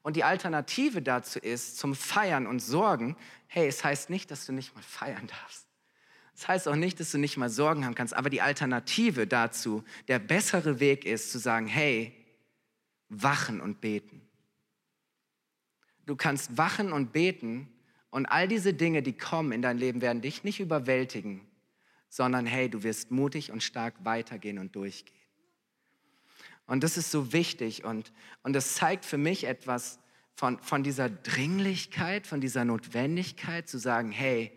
Und 0.01 0.15
die 0.15 0.23
Alternative 0.23 1.03
dazu 1.03 1.37
ist, 1.37 1.77
zum 1.77 1.93
Feiern 1.93 2.47
und 2.47 2.61
Sorgen, 2.61 3.15
hey, 3.45 3.67
es 3.67 3.83
heißt 3.83 4.09
nicht, 4.09 4.31
dass 4.31 4.47
du 4.47 4.53
nicht 4.53 4.73
mal 4.73 4.81
feiern 4.81 5.27
darfst. 5.27 5.67
Es 6.33 6.47
heißt 6.47 6.67
auch 6.67 6.75
nicht, 6.75 6.99
dass 6.99 7.11
du 7.11 7.19
nicht 7.19 7.37
mal 7.37 7.51
Sorgen 7.51 7.85
haben 7.85 7.93
kannst, 7.93 8.15
aber 8.15 8.31
die 8.31 8.41
Alternative 8.41 9.27
dazu, 9.27 9.83
der 10.07 10.17
bessere 10.17 10.79
Weg 10.79 11.05
ist, 11.05 11.31
zu 11.31 11.37
sagen, 11.37 11.67
hey, 11.67 12.11
wachen 13.09 13.61
und 13.61 13.81
beten. 13.81 14.27
Du 16.07 16.15
kannst 16.15 16.57
wachen 16.57 16.91
und 16.91 17.13
beten 17.13 17.69
und 18.09 18.25
all 18.25 18.47
diese 18.47 18.73
Dinge, 18.73 19.03
die 19.03 19.13
kommen 19.13 19.51
in 19.51 19.61
dein 19.61 19.77
Leben, 19.77 20.01
werden 20.01 20.23
dich 20.23 20.43
nicht 20.43 20.59
überwältigen, 20.59 21.45
sondern 22.09 22.45
hey, 22.45 22.69
du 22.69 22.83
wirst 22.83 23.11
mutig 23.11 23.51
und 23.51 23.61
stark 23.61 23.93
weitergehen 24.03 24.57
und 24.57 24.75
durchgehen. 24.75 25.15
Und 26.67 26.83
das 26.83 26.97
ist 26.97 27.11
so 27.11 27.31
wichtig 27.33 27.83
und, 27.83 28.11
und 28.43 28.53
das 28.53 28.75
zeigt 28.75 29.05
für 29.05 29.17
mich 29.17 29.43
etwas 29.43 29.99
von, 30.35 30.59
von 30.59 30.83
dieser 30.83 31.09
Dringlichkeit, 31.09 32.27
von 32.27 32.41
dieser 32.41 32.65
Notwendigkeit 32.65 33.69
zu 33.69 33.77
sagen, 33.77 34.11
hey, 34.11 34.51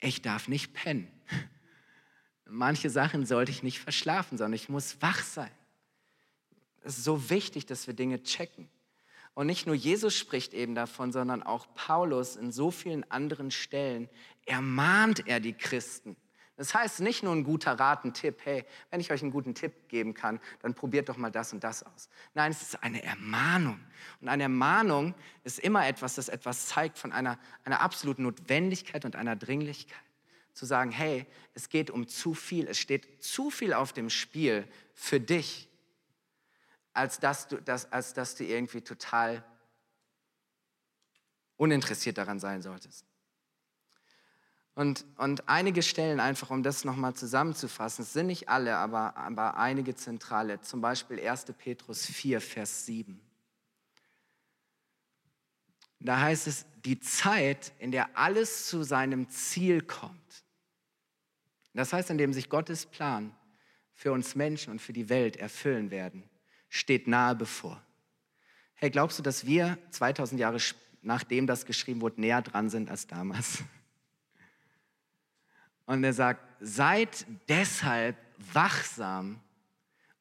ich 0.00 0.22
darf 0.22 0.48
nicht 0.48 0.74
pennen. 0.74 1.08
Manche 2.44 2.90
Sachen 2.90 3.26
sollte 3.26 3.50
ich 3.50 3.62
nicht 3.62 3.78
verschlafen, 3.78 4.38
sondern 4.38 4.54
ich 4.54 4.68
muss 4.68 5.00
wach 5.00 5.22
sein. 5.22 5.50
Es 6.82 6.98
ist 6.98 7.04
so 7.04 7.30
wichtig, 7.30 7.66
dass 7.66 7.86
wir 7.86 7.94
Dinge 7.94 8.22
checken. 8.22 8.68
Und 9.34 9.46
nicht 9.46 9.66
nur 9.66 9.74
Jesus 9.74 10.16
spricht 10.16 10.54
eben 10.54 10.74
davon, 10.74 11.12
sondern 11.12 11.42
auch 11.42 11.72
Paulus 11.74 12.36
in 12.36 12.52
so 12.52 12.70
vielen 12.70 13.08
anderen 13.10 13.50
Stellen 13.50 14.08
ermahnt 14.44 15.26
er 15.26 15.40
die 15.40 15.52
Christen 15.52 16.16
das 16.60 16.74
heißt 16.74 17.00
nicht 17.00 17.22
nur 17.22 17.34
ein 17.34 17.42
guter 17.42 17.72
Rat, 17.72 18.04
ein 18.04 18.12
Tipp, 18.12 18.40
hey, 18.44 18.66
wenn 18.90 19.00
ich 19.00 19.10
euch 19.10 19.22
einen 19.22 19.30
guten 19.30 19.54
Tipp 19.54 19.88
geben 19.88 20.12
kann, 20.12 20.38
dann 20.60 20.74
probiert 20.74 21.08
doch 21.08 21.16
mal 21.16 21.30
das 21.30 21.54
und 21.54 21.64
das 21.64 21.82
aus. 21.82 22.10
Nein, 22.34 22.50
es 22.50 22.60
ist 22.60 22.82
eine 22.82 23.02
Ermahnung. 23.02 23.80
Und 24.20 24.28
eine 24.28 24.42
Ermahnung 24.42 25.14
ist 25.42 25.58
immer 25.58 25.88
etwas, 25.88 26.16
das 26.16 26.28
etwas 26.28 26.66
zeigt 26.66 26.98
von 26.98 27.12
einer, 27.12 27.38
einer 27.64 27.80
absoluten 27.80 28.24
Notwendigkeit 28.24 29.06
und 29.06 29.16
einer 29.16 29.36
Dringlichkeit. 29.36 29.96
Zu 30.52 30.66
sagen, 30.66 30.90
hey, 30.90 31.24
es 31.54 31.70
geht 31.70 31.90
um 31.90 32.06
zu 32.06 32.34
viel, 32.34 32.68
es 32.68 32.78
steht 32.78 33.24
zu 33.24 33.48
viel 33.48 33.72
auf 33.72 33.94
dem 33.94 34.10
Spiel 34.10 34.68
für 34.92 35.18
dich, 35.18 35.66
als 36.92 37.20
dass 37.20 37.48
du, 37.48 37.56
dass, 37.62 37.90
als 37.90 38.12
dass 38.12 38.34
du 38.34 38.44
irgendwie 38.44 38.82
total 38.82 39.42
uninteressiert 41.56 42.18
daran 42.18 42.38
sein 42.38 42.60
solltest. 42.60 43.09
Und, 44.74 45.04
und 45.16 45.48
einige 45.48 45.82
Stellen 45.82 46.20
einfach, 46.20 46.50
um 46.50 46.62
das 46.62 46.84
nochmal 46.84 47.14
zusammenzufassen, 47.14 48.02
es 48.02 48.12
sind 48.12 48.28
nicht 48.28 48.48
alle, 48.48 48.76
aber, 48.76 49.16
aber 49.16 49.56
einige 49.56 49.94
zentrale, 49.94 50.60
zum 50.60 50.80
Beispiel 50.80 51.20
1. 51.20 51.46
Petrus 51.58 52.06
4, 52.06 52.40
Vers 52.40 52.86
7. 52.86 53.20
Da 55.98 56.20
heißt 56.20 56.46
es, 56.46 56.64
die 56.84 56.98
Zeit, 56.98 57.72
in 57.78 57.90
der 57.90 58.16
alles 58.16 58.68
zu 58.68 58.82
seinem 58.82 59.28
Ziel 59.28 59.82
kommt. 59.82 60.44
Das 61.74 61.92
heißt, 61.92 62.10
in 62.10 62.18
dem 62.18 62.32
sich 62.32 62.48
Gottes 62.48 62.86
Plan 62.86 63.34
für 63.94 64.12
uns 64.12 64.34
Menschen 64.34 64.70
und 64.70 64.80
für 64.80 64.92
die 64.92 65.08
Welt 65.08 65.36
erfüllen 65.36 65.90
werden, 65.90 66.28
steht 66.68 67.06
nahe 67.06 67.34
bevor. 67.34 67.82
Hey, 68.74 68.90
glaubst 68.90 69.18
du, 69.18 69.22
dass 69.22 69.44
wir 69.44 69.78
2000 69.90 70.40
Jahre 70.40 70.58
nachdem 71.02 71.46
das 71.46 71.66
geschrieben 71.66 72.00
wurde, 72.00 72.20
näher 72.20 72.40
dran 72.40 72.70
sind 72.70 72.90
als 72.90 73.06
damals? 73.06 73.62
Und 75.90 76.04
er 76.04 76.12
sagt, 76.12 76.46
seid 76.60 77.26
deshalb 77.48 78.16
wachsam 78.52 79.40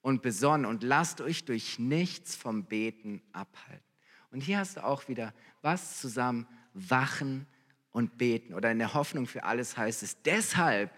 und 0.02 0.24
besonnen 0.24 0.66
und 0.66 0.82
lasst 0.82 1.22
euch 1.22 1.46
durch 1.46 1.78
nichts 1.78 2.36
vom 2.36 2.66
Beten 2.66 3.22
abhalten. 3.34 3.86
Und 4.32 4.42
hier 4.42 4.58
hast 4.58 4.78
du 4.78 4.84
auch 4.84 5.08
wieder 5.10 5.32
was 5.62 6.02
zusammen, 6.02 6.48
wachen 6.74 7.46
und 7.92 8.18
beten. 8.18 8.56
Oder 8.56 8.72
in 8.72 8.80
der 8.80 8.96
Hoffnung 8.96 9.28
für 9.28 9.44
alles 9.44 9.78
heißt 9.78 10.02
es, 10.02 10.20
deshalb 10.24 10.90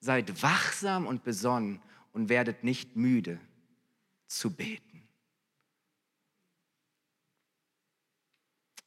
seid 0.00 0.42
wachsam 0.42 1.06
und 1.06 1.22
besonnen 1.22 1.80
und 2.12 2.28
werdet 2.28 2.64
nicht 2.64 2.96
müde 2.96 3.38
zu 4.26 4.50
beten. 4.50 5.06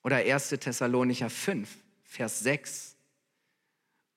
Oder 0.04 0.18
1. 0.18 0.50
Thessalonicher 0.50 1.30
5, 1.30 1.74
Vers 2.04 2.42
6 2.42 2.95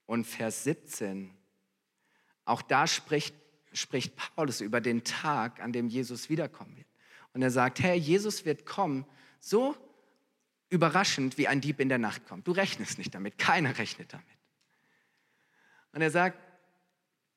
und 0.09 0.25
Vers 0.25 0.65
17. 0.65 1.31
Auch 2.47 2.63
da 2.63 2.87
spricht, 2.87 3.35
spricht 3.75 4.17
Paulus 4.17 4.63
über 4.63 4.81
den 4.81 5.05
Tag, 5.05 5.61
an 5.61 5.71
dem 5.71 5.87
Jesus 5.87 6.31
wiederkommen 6.31 6.77
wird. 6.77 6.89
Und 7.35 7.43
er 7.43 7.51
sagt, 7.51 7.81
hey, 7.81 7.97
Jesus 7.97 8.47
wird 8.47 8.65
kommen, 8.65 9.05
so 9.39 9.77
überraschend, 10.71 11.37
wie 11.37 11.47
ein 11.47 11.61
Dieb 11.61 11.79
in 11.79 11.91
der 11.91 11.99
Nacht 11.99 12.27
kommt. 12.27 12.49
Du 12.49 12.53
rechnest 12.53 12.97
nicht 12.97 13.15
damit, 13.15 13.37
keiner 13.37 13.77
rechnet 13.77 14.15
damit. 14.15 14.25
Und 15.93 16.01
er 16.01 16.11
sagt, 16.11 16.39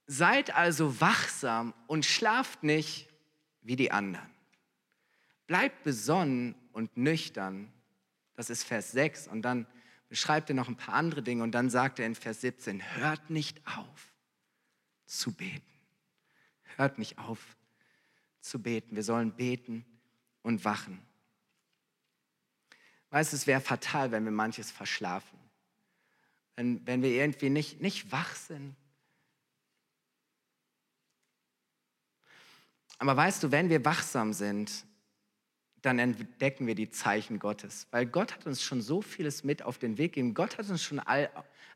seid 0.08 0.56
also 0.56 1.02
wachsam 1.02 1.74
und 1.88 2.06
schlaft 2.06 2.64
nicht 2.64 3.10
wie 3.62 3.76
die 3.76 3.92
anderen. 3.92 4.30
Bleibt 5.46 5.84
besonnen 5.84 6.56
und 6.72 6.96
nüchtern. 6.96 7.72
Das 8.36 8.50
ist 8.50 8.64
Vers 8.64 8.94
6. 8.94 9.28
Und 9.28 9.42
dann 9.42 9.68
beschreibt 10.12 10.50
er 10.50 10.56
noch 10.56 10.68
ein 10.68 10.76
paar 10.76 10.94
andere 10.94 11.24
Dinge 11.24 11.42
und 11.42 11.54
dann 11.54 11.70
sagt 11.70 11.98
er 11.98 12.06
in 12.06 12.16
Vers 12.16 12.42
17, 12.42 12.98
hört 12.98 13.30
nicht 13.30 13.66
auf 13.66 14.12
zu 15.06 15.32
beten. 15.32 15.72
Hört 16.76 17.00
nicht 17.00 17.18
auf 17.18 17.56
zu 18.42 18.62
beten. 18.62 18.94
Wir 18.98 19.04
sollen 19.04 19.32
beten 19.32 19.86
und 20.42 20.66
wachen. 20.66 21.02
Weißt 23.12 23.32
du, 23.32 23.38
es 23.38 23.48
wäre 23.48 23.62
fatal, 23.62 24.12
wenn 24.12 24.26
wir 24.26 24.34
manches 24.34 24.70
verschlafen. 24.70 25.40
Wenn, 26.58 26.86
wenn 26.86 27.02
wir 27.02 27.12
irgendwie 27.12 27.50
nicht, 27.50 27.80
nicht 27.80 28.12
wach 28.12 28.36
sind. 28.36 28.76
Aber 32.98 33.16
weißt 33.16 33.44
du, 33.44 33.52
wenn 33.52 33.70
wir 33.70 33.86
wachsam 33.86 34.34
sind, 34.34 34.86
dann 35.82 36.00
entdecken 36.00 36.68
wir 36.68 36.76
die 36.76 36.90
Zeichen 36.90 37.40
Gottes. 37.40 37.88
Weil 37.92 38.06
Gott 38.06 38.34
hat 38.34 38.46
uns 38.46 38.62
schon 38.62 38.82
so 38.82 39.02
vieles 39.02 39.44
mit 39.44 39.64
auf 39.64 39.78
den 39.78 39.98
Weg 39.98 40.14
gegeben. 40.14 40.34
Gott 40.34 40.58
hat 40.58 40.70
uns 40.70 40.84
schon 40.84 41.00
all, 41.00 41.30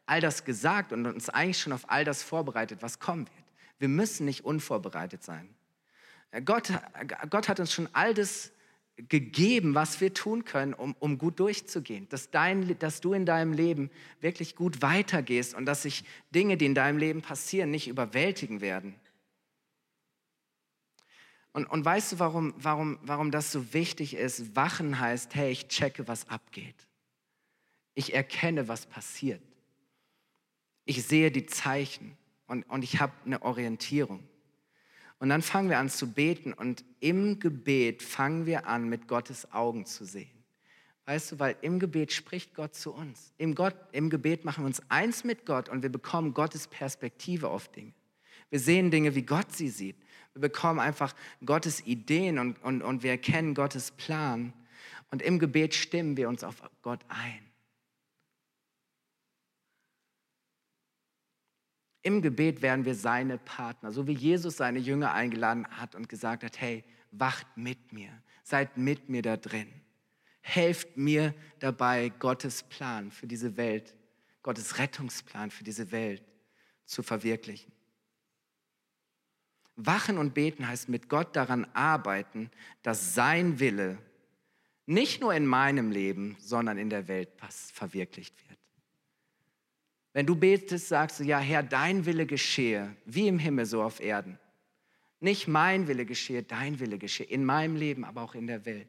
all 0.06 0.22
das 0.22 0.46
gesagt 0.46 0.94
und 0.94 1.06
uns 1.06 1.30
eigentlich 1.30 1.60
schon 1.60 1.74
auf 1.74 1.89
all 1.89 2.06
das 2.06 2.22
vorbereitet, 2.22 2.82
was 2.82 3.00
kommen 3.00 3.26
wird. 3.26 3.46
Wir 3.80 3.88
müssen 3.89 4.26
nicht 4.26 4.46
unvorbereitet 4.46 5.24
sein. 5.24 5.50
Gott, 6.44 6.72
Gott 7.30 7.48
hat 7.48 7.60
uns 7.60 7.74
schon 7.74 7.89
all 7.94 8.13
das 8.13 8.52
gegeben, 8.98 9.76
was 9.76 10.00
wir 10.00 10.13
tun 10.13 10.46
können, 10.46 10.74
um, 10.74 10.96
um 11.00 11.18
gut 11.18 11.39
durchzugehen. 11.39 12.08
Dass, 12.10 12.30
dein, 12.30 12.78
dass 12.80 13.02
du 13.02 13.13
in 13.13 13.26
deinem 13.26 13.54
Leben 13.54 13.89
wirklich 14.22 14.56
gut 14.56 14.82
weitergehst 14.82 15.54
und 15.54 15.65
dass 15.65 15.82
sich 15.82 16.04
Dinge, 16.34 16.58
die 16.58 16.65
in 16.65 16.76
deinem 16.76 16.98
Leben 16.98 17.22
passieren, 17.22 17.72
nicht 17.72 17.88
überwältigen 17.88 18.62
werden. 18.62 18.96
Und, 21.56 21.68
und 21.68 21.86
weißt 21.86 22.12
du, 22.12 22.20
warum, 22.20 22.54
warum, 22.58 23.00
warum 23.04 23.32
das 23.32 23.50
so 23.50 23.74
wichtig 23.74 24.13
ist? 24.13 24.58
Wachen 24.58 25.00
heißt, 25.00 25.36
hey, 25.36 25.54
ich 25.54 25.70
checke, 25.70 26.06
was 26.06 26.28
abgeht. 26.28 26.76
Ich 27.94 28.13
erkenne, 28.13 28.68
was 28.68 28.86
passiert. 28.86 29.41
Ich 30.84 31.06
sehe 31.06 31.32
die 31.32 31.46
Zeichen 31.46 32.18
und, 32.48 32.63
und 32.63 32.84
ich 32.84 33.00
habe 33.00 33.13
eine 33.26 33.41
Orientierung. 33.41 34.22
Und 35.20 35.30
dann 35.30 35.41
fangen 35.41 35.70
wir 35.70 35.80
an 35.80 35.89
zu 35.89 36.12
beten 36.12 36.52
und 36.52 36.84
im 37.00 37.39
Gebet 37.39 38.04
fangen 38.04 38.46
wir 38.46 38.68
an, 38.68 38.89
mit 38.89 39.08
Gottes 39.08 39.54
Augen 39.54 39.86
zu 39.86 40.04
sehen. 40.04 40.44
Weißt 41.06 41.32
du, 41.32 41.39
weil 41.39 41.56
im 41.62 41.80
Gebet 41.80 42.12
spricht 42.12 42.54
Gott 42.54 42.76
zu 42.76 42.94
uns. 42.94 43.32
Im, 43.38 43.56
Gott, 43.56 43.78
Im 43.94 44.10
Gebet 44.10 44.44
machen 44.44 44.65
wir 44.65 44.68
uns 44.68 44.82
eins 44.89 45.24
mit 45.24 45.46
Gott 45.46 45.70
und 45.70 45.84
wir 45.84 45.89
bekommen 45.89 46.34
Gottes 46.34 46.68
Perspektive 46.68 47.48
auf 47.48 47.70
Dinge. 47.70 47.94
Wir 48.50 48.60
sehen 48.60 48.91
Dinge, 48.91 49.15
wie 49.15 49.24
Gott 49.24 49.54
sie 49.54 49.70
sieht. 49.70 49.96
Wir 50.36 50.41
bekommen 50.41 50.82
einfach 50.82 51.15
Gottes 51.45 51.86
Ideen 51.88 52.39
und, 52.39 52.62
und, 52.62 52.82
und 52.82 53.04
wir 53.04 53.12
erkennen 53.12 53.54
Gottes 53.56 53.91
Plan. 53.91 54.52
Und 55.10 55.21
im 55.21 55.39
Gebet 55.39 55.74
stimmen 55.74 56.17
wir 56.17 56.28
uns 56.28 56.43
auf 56.43 56.62
Gott 56.82 57.00
ein. 57.08 57.39
Im 62.02 62.21
Gebet 62.21 62.62
werden 62.62 62.84
wir 62.84 62.95
seine 62.95 63.38
Partner, 63.38 63.93
so 63.93 64.08
wie 64.08 64.13
Jesus 64.13 64.58
seine 64.58 64.78
Jünger 64.78 65.13
eingeladen 65.13 65.65
hat 65.69 65.95
und 65.95 66.10
gesagt 66.10 66.43
hat, 66.43 66.60
hey, 66.60 66.84
wacht 67.12 67.48
mit 67.56 67.93
mir, 67.93 68.10
seid 68.43 68.78
mit 68.78 69.08
mir 69.08 69.21
da 69.21 69.38
drin. 69.38 69.71
Helft 70.41 70.98
mir 70.98 71.34
dabei, 71.60 72.10
Gottes 72.19 72.62
Plan 72.62 73.10
für 73.10 73.26
diese 73.26 73.56
Welt, 73.56 73.95
Gottes 74.43 74.78
Rettungsplan 74.78 75.50
für 75.50 75.63
diese 75.63 75.91
Welt 75.93 76.21
zu 76.86 77.02
verwirklichen. 77.02 77.71
Wachen 79.76 80.18
und 80.18 80.34
beten 80.34 80.68
heißt 80.68 80.90
mit 80.90 81.10
Gott 81.10 81.36
daran 81.36 81.66
arbeiten, 81.74 82.50
dass 82.82 83.14
sein 83.14 83.60
Wille 83.60 83.98
nicht 84.86 85.20
nur 85.20 85.34
in 85.34 85.46
meinem 85.46 85.92
Leben, 85.92 86.38
sondern 86.40 86.78
in 86.78 86.90
der 86.90 87.08
Welt 87.08 87.30
verwirklicht 87.74 88.36
wird. 88.48 88.60
Wenn 90.14 90.26
du 90.26 90.36
betest, 90.36 90.88
sagst 90.88 91.20
du, 91.20 91.24
ja 91.24 91.40
Herr, 91.40 91.64
dein 91.64 92.06
Wille 92.06 92.26
geschehe, 92.26 92.96
wie 93.06 93.28
im 93.28 93.40
Himmel, 93.40 93.66
so 93.66 93.84
auf 93.84 94.00
Erden. 94.00 94.40
Nicht 95.20 95.48
mein 95.48 95.88
Wille 95.88 96.06
geschehe, 96.06 96.44
dein 96.44 96.80
Wille 96.80 96.98
geschehe, 96.98 97.26
in 97.26 97.44
meinem 97.44 97.76
Leben, 97.76 98.06
aber 98.06 98.22
auch 98.22 98.36
in 98.36 98.48
der 98.48 98.66
Welt. 98.66 98.88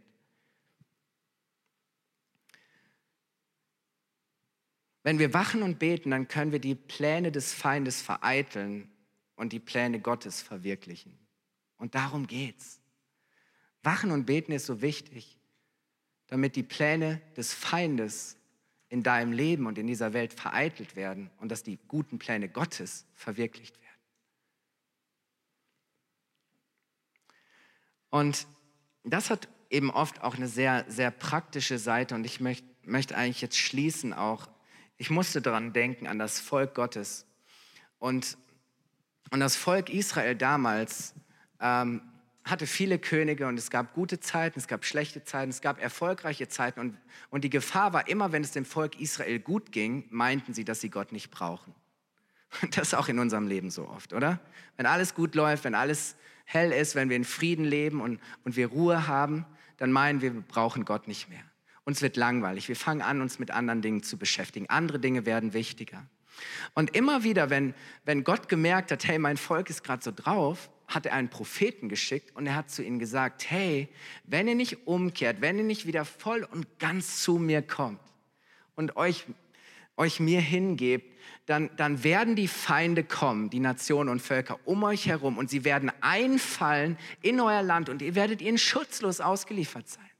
Wenn 5.02 5.18
wir 5.18 5.32
wachen 5.34 5.62
und 5.62 5.78
beten, 5.78 6.10
dann 6.10 6.28
können 6.28 6.52
wir 6.52 6.58
die 6.58 6.74
Pläne 6.74 7.32
des 7.32 7.52
Feindes 7.52 8.02
vereiteln 8.02 8.90
und 9.36 9.52
die 9.52 9.60
Pläne 9.60 10.00
Gottes 10.00 10.42
verwirklichen. 10.42 11.16
Und 11.76 11.94
darum 11.94 12.26
geht's. 12.26 12.80
Wachen 13.82 14.10
und 14.10 14.26
beten 14.26 14.52
ist 14.52 14.66
so 14.66 14.82
wichtig, 14.82 15.38
damit 16.26 16.56
die 16.56 16.62
Pläne 16.62 17.22
des 17.36 17.54
Feindes 17.54 18.36
in 18.88 19.02
deinem 19.02 19.32
Leben 19.32 19.66
und 19.66 19.78
in 19.78 19.86
dieser 19.86 20.12
Welt 20.12 20.32
vereitelt 20.32 20.96
werden 20.96 21.30
und 21.38 21.50
dass 21.50 21.62
die 21.62 21.78
guten 21.88 22.18
Pläne 22.18 22.48
Gottes 22.48 23.06
verwirklicht 23.14 23.80
werden. 23.80 23.86
Und 28.10 28.46
das 29.04 29.30
hat 29.30 29.48
eben 29.70 29.90
oft 29.90 30.22
auch 30.22 30.34
eine 30.34 30.48
sehr, 30.48 30.84
sehr 30.88 31.10
praktische 31.10 31.78
Seite 31.78 32.14
und 32.14 32.24
ich 32.24 32.40
möchte 32.40 32.76
möcht 32.86 33.12
eigentlich 33.12 33.40
jetzt 33.40 33.58
schließen 33.58 34.12
auch. 34.12 34.48
Ich 34.96 35.10
musste 35.10 35.42
daran 35.42 35.72
denken, 35.72 36.06
an 36.06 36.18
das 36.18 36.40
Volk 36.40 36.74
Gottes. 36.74 37.26
Und 37.98 38.38
und 39.30 39.40
das 39.40 39.56
Volk 39.56 39.90
Israel 39.90 40.34
damals 40.34 41.14
ähm, 41.60 42.00
hatte 42.44 42.66
viele 42.66 42.98
Könige 42.98 43.48
und 43.48 43.58
es 43.58 43.70
gab 43.70 43.92
gute 43.92 44.20
Zeiten, 44.20 44.58
es 44.58 44.68
gab 44.68 44.84
schlechte 44.84 45.24
Zeiten, 45.24 45.50
es 45.50 45.60
gab 45.60 45.82
erfolgreiche 45.82 46.48
Zeiten. 46.48 46.78
Und, 46.78 46.96
und 47.30 47.42
die 47.42 47.50
Gefahr 47.50 47.92
war 47.92 48.08
immer, 48.08 48.30
wenn 48.30 48.42
es 48.42 48.52
dem 48.52 48.64
Volk 48.64 49.00
Israel 49.00 49.40
gut 49.40 49.72
ging, 49.72 50.04
meinten 50.10 50.54
sie, 50.54 50.64
dass 50.64 50.80
sie 50.80 50.90
Gott 50.90 51.10
nicht 51.10 51.30
brauchen. 51.32 51.74
Und 52.62 52.76
das 52.76 52.88
ist 52.88 52.94
auch 52.94 53.08
in 53.08 53.18
unserem 53.18 53.48
Leben 53.48 53.70
so 53.70 53.88
oft, 53.88 54.12
oder? 54.12 54.38
Wenn 54.76 54.86
alles 54.86 55.14
gut 55.14 55.34
läuft, 55.34 55.64
wenn 55.64 55.74
alles 55.74 56.14
hell 56.44 56.70
ist, 56.70 56.94
wenn 56.94 57.08
wir 57.08 57.16
in 57.16 57.24
Frieden 57.24 57.64
leben 57.64 58.00
und, 58.00 58.20
und 58.44 58.56
wir 58.56 58.68
Ruhe 58.68 59.08
haben, 59.08 59.44
dann 59.78 59.90
meinen 59.90 60.22
wir, 60.22 60.32
wir 60.32 60.40
brauchen 60.42 60.84
Gott 60.84 61.08
nicht 61.08 61.28
mehr. 61.28 61.42
Uns 61.84 62.00
wird 62.02 62.16
langweilig. 62.16 62.68
Wir 62.68 62.76
fangen 62.76 63.02
an, 63.02 63.20
uns 63.20 63.38
mit 63.38 63.50
anderen 63.50 63.82
Dingen 63.82 64.02
zu 64.02 64.16
beschäftigen. 64.16 64.68
Andere 64.68 65.00
Dinge 65.00 65.26
werden 65.26 65.52
wichtiger. 65.52 66.06
Und 66.74 66.96
immer 66.96 67.22
wieder, 67.22 67.50
wenn, 67.50 67.74
wenn 68.04 68.24
Gott 68.24 68.48
gemerkt 68.48 68.90
hat, 68.92 69.06
hey, 69.06 69.18
mein 69.18 69.36
Volk 69.36 69.70
ist 69.70 69.84
gerade 69.84 70.02
so 70.02 70.12
drauf, 70.14 70.70
hat 70.88 71.06
er 71.06 71.14
einen 71.14 71.30
Propheten 71.30 71.88
geschickt 71.88 72.34
und 72.36 72.46
er 72.46 72.54
hat 72.54 72.70
zu 72.70 72.82
ihnen 72.82 72.98
gesagt, 72.98 73.50
hey, 73.50 73.88
wenn 74.24 74.46
ihr 74.46 74.54
nicht 74.54 74.86
umkehrt, 74.86 75.40
wenn 75.40 75.58
ihr 75.58 75.64
nicht 75.64 75.86
wieder 75.86 76.04
voll 76.04 76.46
und 76.50 76.78
ganz 76.78 77.22
zu 77.22 77.38
mir 77.38 77.62
kommt 77.62 78.00
und 78.76 78.96
euch 78.96 79.26
euch 79.96 80.20
mir 80.20 80.40
hingebt, 80.40 81.12
dann, 81.46 81.70
dann 81.76 82.02
werden 82.04 82.36
die 82.36 82.48
Feinde 82.48 83.04
kommen, 83.04 83.50
die 83.50 83.60
Nationen 83.60 84.10
und 84.10 84.20
Völker 84.20 84.58
um 84.64 84.82
euch 84.82 85.06
herum 85.06 85.38
und 85.38 85.48
sie 85.48 85.64
werden 85.64 85.90
einfallen 86.00 86.98
in 87.22 87.40
euer 87.40 87.62
Land 87.62 87.88
und 87.88 88.02
ihr 88.02 88.14
werdet 88.14 88.42
ihnen 88.42 88.58
schutzlos 88.58 89.20
ausgeliefert 89.20 89.88
sein. 89.88 90.10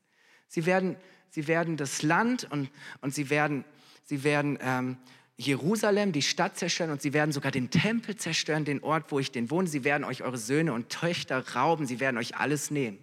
Sie 0.48 0.66
werden, 0.66 0.96
sie 1.31 1.48
werden 1.48 1.76
das 1.76 2.02
Land 2.02 2.48
und, 2.50 2.70
und 3.00 3.14
sie 3.14 3.29
werden, 3.29 3.64
sie 4.05 4.24
werden 4.24 4.59
ähm, 4.61 4.96
Jerusalem, 5.38 6.12
die 6.12 6.22
Stadt 6.22 6.57
zerstören 6.57 6.90
und 6.90 7.03
sie 7.03 7.12
werden 7.12 7.33
sogar 7.33 7.53
den 7.53 7.70
Tempel 7.70 8.16
zerstören, 8.16 8.64
den 8.64 8.83
Ort, 8.83 9.12
wo 9.12 9.18
ich 9.18 9.33
den 9.33 9.51
wohne. 9.51 9.68
Sie 9.68 9.85
werden 9.85 10.05
euch 10.05 10.22
eure 10.22 10.38
Söhne 10.38 10.72
und 10.72 10.88
Töchter 10.88 11.46
rauben, 11.55 11.87
sie 11.87 12.01
werden 12.01 12.16
euch 12.16 12.37
alles 12.37 12.70
nehmen. 12.70 12.99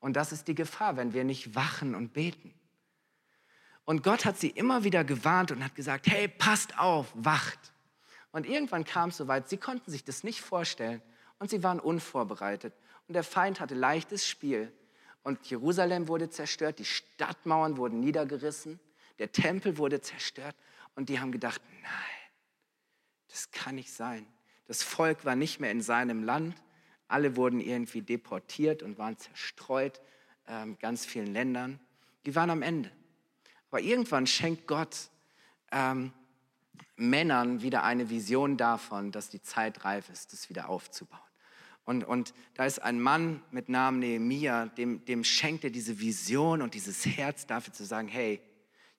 Und 0.00 0.14
das 0.14 0.32
ist 0.32 0.48
die 0.48 0.56
Gefahr, 0.56 0.96
wenn 0.96 1.12
wir 1.12 1.22
nicht 1.22 1.54
wachen 1.54 1.94
und 1.94 2.12
beten. 2.12 2.52
Und 3.84 4.02
Gott 4.02 4.24
hat 4.24 4.38
sie 4.38 4.48
immer 4.48 4.82
wieder 4.82 5.04
gewarnt 5.04 5.52
und 5.52 5.64
hat 5.64 5.76
gesagt, 5.76 6.08
hey, 6.08 6.26
passt 6.26 6.78
auf, 6.78 7.12
wacht. 7.14 7.72
Und 8.32 8.46
irgendwann 8.46 8.84
kam 8.84 9.10
es 9.10 9.16
soweit, 9.16 9.48
sie 9.48 9.58
konnten 9.58 9.90
sich 9.90 10.04
das 10.04 10.24
nicht 10.24 10.40
vorstellen 10.40 11.00
und 11.38 11.50
sie 11.50 11.62
waren 11.62 11.78
unvorbereitet. 11.78 12.74
Und 13.06 13.14
der 13.14 13.24
Feind 13.24 13.60
hatte 13.60 13.74
leichtes 13.74 14.26
Spiel. 14.26 14.72
Und 15.22 15.44
Jerusalem 15.46 16.08
wurde 16.08 16.30
zerstört, 16.30 16.80
die 16.80 16.84
Stadtmauern 16.84 17.76
wurden 17.76 18.00
niedergerissen, 18.00 18.80
der 19.18 19.32
Tempel 19.32 19.78
wurde 19.78 20.00
zerstört. 20.00 20.56
Und 20.94 21.08
die 21.08 21.20
haben 21.20 21.32
gedacht, 21.32 21.60
nein, 21.82 21.92
das 23.28 23.50
kann 23.50 23.76
nicht 23.76 23.92
sein. 23.92 24.26
Das 24.66 24.82
Volk 24.82 25.24
war 25.24 25.36
nicht 25.36 25.60
mehr 25.60 25.70
in 25.70 25.82
seinem 25.82 26.22
Land, 26.22 26.54
alle 27.08 27.36
wurden 27.36 27.60
irgendwie 27.60 28.02
deportiert 28.02 28.82
und 28.82 28.98
waren 28.98 29.18
zerstreut, 29.18 30.00
ähm, 30.46 30.78
ganz 30.78 31.04
vielen 31.04 31.32
Ländern. 31.32 31.78
Die 32.24 32.34
waren 32.34 32.50
am 32.50 32.62
Ende. 32.62 32.90
Aber 33.70 33.80
irgendwann 33.80 34.26
schenkt 34.26 34.66
Gott 34.66 35.10
ähm, 35.72 36.12
Männern 36.96 37.62
wieder 37.62 37.82
eine 37.82 38.10
Vision 38.10 38.56
davon, 38.56 39.12
dass 39.12 39.28
die 39.28 39.42
Zeit 39.42 39.84
reif 39.84 40.08
ist, 40.08 40.32
das 40.32 40.48
wieder 40.48 40.68
aufzubauen. 40.68 41.20
Und, 41.84 42.04
und 42.04 42.32
da 42.54 42.64
ist 42.64 42.80
ein 42.80 43.00
Mann 43.00 43.42
mit 43.50 43.68
Namen 43.68 43.98
Nehemia, 43.98 44.66
dem, 44.66 45.04
dem 45.04 45.24
schenkt 45.24 45.64
er 45.64 45.70
diese 45.70 45.98
Vision 45.98 46.62
und 46.62 46.74
dieses 46.74 47.04
Herz 47.04 47.46
dafür 47.46 47.72
zu 47.72 47.84
sagen, 47.84 48.08
hey, 48.08 48.40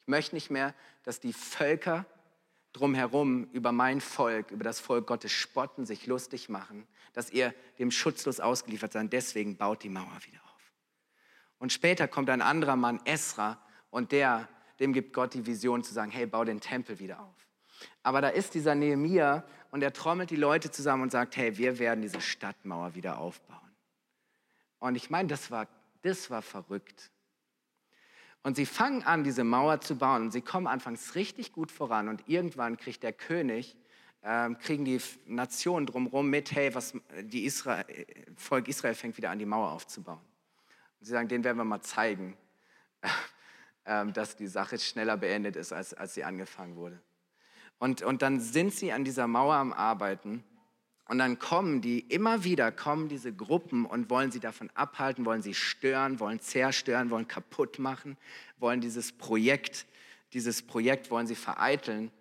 ich 0.03 0.07
möchte 0.07 0.35
nicht 0.35 0.51
mehr, 0.51 0.75
dass 1.03 1.21
die 1.21 1.31
Völker 1.31 2.05
drumherum 2.73 3.45
über 3.53 3.71
mein 3.71 4.01
Volk, 4.01 4.51
über 4.51 4.63
das 4.63 4.79
Volk 4.79 5.07
Gottes 5.07 5.31
spotten, 5.31 5.85
sich 5.85 6.07
lustig 6.07 6.49
machen, 6.49 6.85
dass 7.13 7.29
ihr 7.29 7.53
dem 7.79 7.89
schutzlos 7.89 8.41
ausgeliefert 8.41 8.91
seid. 8.91 9.13
Deswegen 9.13 9.55
baut 9.55 9.83
die 9.83 9.89
Mauer 9.89 10.19
wieder 10.25 10.39
auf. 10.43 10.73
Und 11.57 11.71
später 11.71 12.09
kommt 12.09 12.29
ein 12.29 12.41
anderer 12.41 12.75
Mann, 12.75 12.99
Esra, 13.05 13.61
und 13.91 14.11
der, 14.11 14.49
dem 14.79 14.91
gibt 14.91 15.13
Gott 15.13 15.35
die 15.35 15.45
Vision 15.45 15.83
zu 15.83 15.93
sagen, 15.93 16.11
hey, 16.11 16.25
bau 16.25 16.43
den 16.43 16.59
Tempel 16.59 16.99
wieder 16.99 17.21
auf. 17.21 17.47
Aber 18.01 18.19
da 18.19 18.29
ist 18.29 18.55
dieser 18.55 18.75
Nehemia 18.75 19.45
und 19.71 19.83
er 19.83 19.93
trommelt 19.93 20.31
die 20.31 20.35
Leute 20.35 20.69
zusammen 20.69 21.03
und 21.03 21.11
sagt, 21.11 21.37
hey, 21.37 21.57
wir 21.57 21.79
werden 21.79 22.01
diese 22.01 22.19
Stadtmauer 22.19 22.95
wieder 22.95 23.19
aufbauen. 23.19 23.59
Und 24.79 24.95
ich 24.95 25.09
meine, 25.09 25.29
das 25.29 25.49
war, 25.49 25.69
das 26.01 26.29
war 26.29 26.41
verrückt. 26.41 27.12
Und 28.43 28.55
sie 28.55 28.65
fangen 28.65 29.03
an, 29.03 29.23
diese 29.23 29.45
Mauer 29.45 29.79
zu 29.79 29.97
bauen. 29.97 30.23
Und 30.23 30.31
sie 30.31 30.41
kommen 30.41 30.67
anfangs 30.67 31.15
richtig 31.15 31.53
gut 31.53 31.71
voran. 31.71 32.09
Und 32.09 32.27
irgendwann 32.27 32.77
kriegt 32.77 33.01
der 33.01 33.13
König, 33.13 33.77
ähm, 34.21 34.57
kriegen 34.59 34.83
die 34.83 35.01
Nationen 35.25 35.85
drumherum 35.85 36.29
mit, 36.29 36.51
hey, 36.51 36.75
was, 36.75 36.93
die 37.21 37.45
Israel, 37.45 37.85
Volk 38.35 38.67
Israel 38.67 38.95
fängt 38.95 39.17
wieder 39.17 39.29
an, 39.29 39.39
die 39.39 39.45
Mauer 39.45 39.71
aufzubauen. 39.71 40.19
Und 40.99 41.05
sie 41.05 41.11
sagen, 41.11 41.29
den 41.29 41.43
werden 41.43 41.57
wir 41.57 41.63
mal 41.63 41.81
zeigen, 41.81 42.37
ähm, 43.85 44.11
dass 44.11 44.35
die 44.35 44.47
Sache 44.47 44.77
schneller 44.77 45.17
beendet 45.17 45.55
ist, 45.55 45.71
als, 45.71 45.93
als 45.93 46.13
sie 46.13 46.25
angefangen 46.25 46.75
wurde. 46.75 47.01
Und, 47.79 48.01
und 48.01 48.21
dann 48.21 48.39
sind 48.39 48.73
sie 48.73 48.91
an 48.91 49.03
dieser 49.03 49.27
Mauer 49.27 49.55
am 49.55 49.73
Arbeiten. 49.73 50.43
Und 51.05 51.17
dann 51.17 51.37
kommen 51.37 51.81
die, 51.81 51.99
immer 51.99 52.43
wieder 52.43 52.71
kommen 52.71 53.09
diese 53.09 53.33
Gruppen 53.33 53.85
und 53.85 54.09
wollen 54.09 54.31
sie 54.31 54.39
davon 54.39 54.69
abhalten, 54.73 55.25
wollen 55.25 55.41
sie 55.41 55.53
stören, 55.53 56.19
wollen 56.19 56.39
zerstören, 56.39 57.09
wollen 57.09 57.27
kaputt 57.27 57.77
machen, 57.77 58.17
wollen 58.57 58.79
dieses 58.79 59.11
Projekt, 59.11 59.85
dieses 60.31 60.61
Projekt 60.61 61.11
wollen 61.11 61.27
sie 61.27 61.35
vereiteln. 61.35 62.11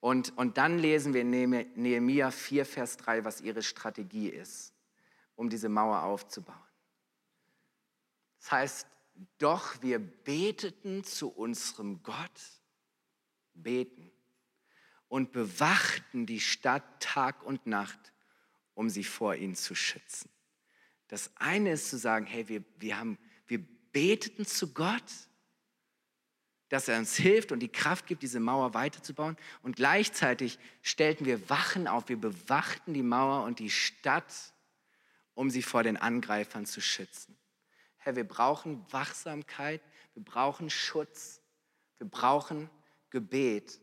Und, 0.00 0.36
und 0.36 0.56
dann 0.56 0.78
lesen 0.78 1.12
wir 1.12 1.20
in 1.20 1.30
Nehemia 1.30 2.30
4, 2.30 2.64
Vers 2.64 2.96
3, 2.96 3.24
was 3.24 3.40
ihre 3.40 3.62
Strategie 3.62 4.28
ist, 4.28 4.72
um 5.36 5.50
diese 5.50 5.68
Mauer 5.68 6.02
aufzubauen. 6.02 6.56
Das 8.40 8.50
heißt, 8.50 8.86
doch 9.38 9.80
wir 9.82 9.98
beteten 9.98 11.04
zu 11.04 11.28
unserem 11.28 12.02
Gott, 12.02 12.40
beten 13.54 14.10
und 15.08 15.32
bewachten 15.32 16.24
die 16.24 16.40
Stadt 16.40 16.82
Tag 16.98 17.42
und 17.42 17.66
Nacht 17.66 18.11
um 18.74 18.88
sie 18.88 19.04
vor 19.04 19.34
ihnen 19.34 19.54
zu 19.54 19.74
schützen. 19.74 20.30
Das 21.08 21.30
eine 21.36 21.72
ist 21.72 21.90
zu 21.90 21.98
sagen, 21.98 22.26
hey, 22.26 22.48
wir, 22.48 22.64
wir, 22.78 22.98
haben, 22.98 23.18
wir 23.46 23.62
beteten 23.92 24.46
zu 24.46 24.72
Gott, 24.72 25.02
dass 26.70 26.88
er 26.88 26.98
uns 26.98 27.16
hilft 27.16 27.52
und 27.52 27.60
die 27.60 27.68
Kraft 27.68 28.06
gibt, 28.06 28.22
diese 28.22 28.40
Mauer 28.40 28.72
weiterzubauen. 28.72 29.36
Und 29.62 29.76
gleichzeitig 29.76 30.58
stellten 30.80 31.26
wir 31.26 31.50
Wachen 31.50 31.86
auf, 31.86 32.08
wir 32.08 32.16
bewachten 32.16 32.94
die 32.94 33.02
Mauer 33.02 33.44
und 33.44 33.58
die 33.58 33.68
Stadt, 33.68 34.32
um 35.34 35.50
sie 35.50 35.62
vor 35.62 35.82
den 35.82 35.98
Angreifern 35.98 36.64
zu 36.64 36.80
schützen. 36.80 37.36
Herr, 37.98 38.16
wir 38.16 38.24
brauchen 38.24 38.86
Wachsamkeit, 38.90 39.82
wir 40.14 40.24
brauchen 40.24 40.70
Schutz, 40.70 41.42
wir 41.98 42.08
brauchen 42.08 42.70
Gebet 43.10 43.78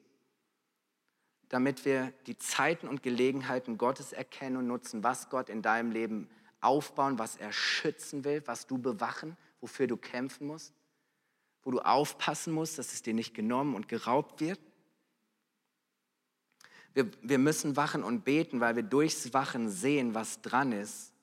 damit 1.49 1.83
wir 1.83 2.13
die 2.27 2.37
Zeiten 2.37 2.87
und 2.87 3.01
Gelegenheiten 3.03 3.77
Gottes 3.77 4.13
erkennen 4.13 4.57
und 4.57 4.67
nutzen, 4.67 5.03
was 5.03 5.29
Gott 5.29 5.49
in 5.49 5.61
deinem 5.61 5.91
Leben 5.91 6.29
aufbauen, 6.61 7.17
was 7.17 7.35
er 7.35 7.51
schützen 7.51 8.23
will, 8.23 8.43
was 8.45 8.67
du 8.67 8.77
bewachen, 8.77 9.35
wofür 9.59 9.87
du 9.87 9.97
kämpfen 9.97 10.47
musst, 10.47 10.73
wo 11.63 11.71
du 11.71 11.79
aufpassen 11.79 12.53
musst, 12.53 12.77
dass 12.77 12.93
es 12.93 13.01
dir 13.01 13.13
nicht 13.13 13.33
genommen 13.33 13.75
und 13.75 13.87
geraubt 13.87 14.41
wird. 14.41 14.59
Wir, 16.93 17.09
wir 17.21 17.39
müssen 17.39 17.75
wachen 17.75 18.03
und 18.03 18.23
beten, 18.25 18.59
weil 18.59 18.75
wir 18.75 18.83
durchs 18.83 19.33
Wachen 19.33 19.69
sehen, 19.69 20.13
was 20.13 20.41
dran 20.41 20.71
ist. 20.71 21.13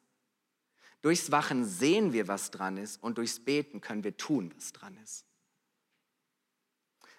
Durchs 1.03 1.31
Wachen 1.31 1.65
sehen 1.65 2.13
wir, 2.13 2.27
was 2.27 2.51
dran 2.51 2.79
ist 2.79 3.01
und 3.03 3.19
durchs 3.19 3.39
Beten 3.39 3.81
können 3.81 4.03
wir 4.03 4.17
tun, 4.17 4.53
was 4.57 4.73
dran 4.73 4.97
ist. 5.05 5.25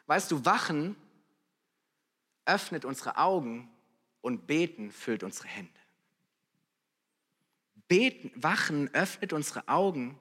Weißt 0.07 0.31
du, 0.31 0.43
Wachen 0.45 0.95
öffnet 2.47 2.85
unsere 2.85 3.17
Augen 3.17 3.69
und 4.21 4.47
beten 4.47 4.91
füllt 4.91 5.23
unsere 5.23 5.47
Hände. 5.47 5.71
Beten, 7.87 8.31
wachen 8.35 8.93
öffnet 8.93 9.33
unsere 9.33 9.67
Augen 9.67 10.17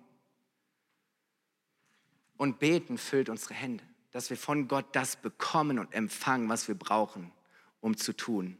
und 2.36 2.58
beten 2.58 2.98
füllt 2.98 3.28
unsere 3.28 3.54
Hände, 3.54 3.82
dass 4.12 4.30
wir 4.30 4.36
von 4.36 4.68
Gott 4.68 4.94
das 4.94 5.16
bekommen 5.16 5.78
und 5.78 5.92
empfangen, 5.92 6.48
was 6.48 6.68
wir 6.68 6.76
brauchen, 6.76 7.32
um 7.80 7.96
zu 7.96 8.12
tun, 8.12 8.58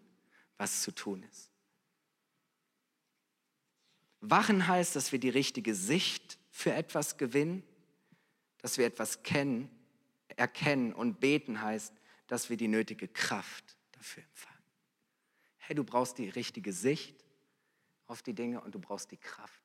was 0.56 0.82
zu 0.82 0.92
tun 0.92 1.22
ist. 1.30 1.50
Wachen 4.20 4.66
heißt, 4.66 4.96
dass 4.96 5.12
wir 5.12 5.20
die 5.20 5.28
richtige 5.28 5.74
Sicht 5.74 6.38
für 6.50 6.72
etwas 6.72 7.16
gewinnen, 7.16 7.62
dass 8.58 8.78
wir 8.78 8.86
etwas 8.86 9.22
kennen, 9.22 9.70
erkennen 10.36 10.92
und 10.92 11.20
beten 11.20 11.60
heißt, 11.60 11.92
dass 12.26 12.50
wir 12.50 12.56
die 12.56 12.68
nötige 12.68 13.08
Kraft 13.08 13.76
dafür 13.92 14.22
empfangen. 14.24 14.56
Hey, 15.58 15.74
du 15.74 15.84
brauchst 15.84 16.18
die 16.18 16.28
richtige 16.28 16.72
Sicht 16.72 17.24
auf 18.06 18.22
die 18.22 18.34
Dinge 18.34 18.60
und 18.60 18.74
du 18.74 18.78
brauchst 18.78 19.10
die 19.10 19.16
Kraft, 19.16 19.62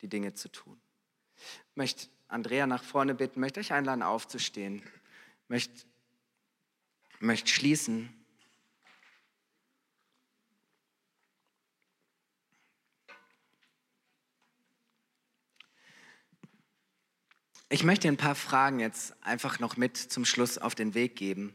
die 0.00 0.08
Dinge 0.08 0.34
zu 0.34 0.50
tun. 0.50 0.80
Ich 1.36 1.76
möchte 1.76 2.08
Andrea 2.28 2.66
nach 2.66 2.82
vorne 2.82 3.14
bitten, 3.14 3.40
möchte 3.40 3.60
euch 3.60 3.72
einladen, 3.72 4.02
aufzustehen, 4.02 4.82
möchte, 5.48 5.86
möchte 7.18 7.50
schließen. 7.50 8.19
Ich 17.72 17.84
möchte 17.84 18.08
ein 18.08 18.16
paar 18.16 18.34
Fragen 18.34 18.80
jetzt 18.80 19.14
einfach 19.22 19.60
noch 19.60 19.76
mit 19.76 19.96
zum 19.96 20.24
Schluss 20.24 20.58
auf 20.58 20.74
den 20.74 20.92
Weg 20.94 21.14
geben. 21.14 21.54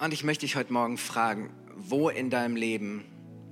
Und 0.00 0.12
ich 0.12 0.24
möchte 0.24 0.44
dich 0.44 0.56
heute 0.56 0.72
Morgen 0.72 0.98
fragen, 0.98 1.54
wo 1.76 2.08
in 2.08 2.28
deinem 2.28 2.56
Leben 2.56 3.04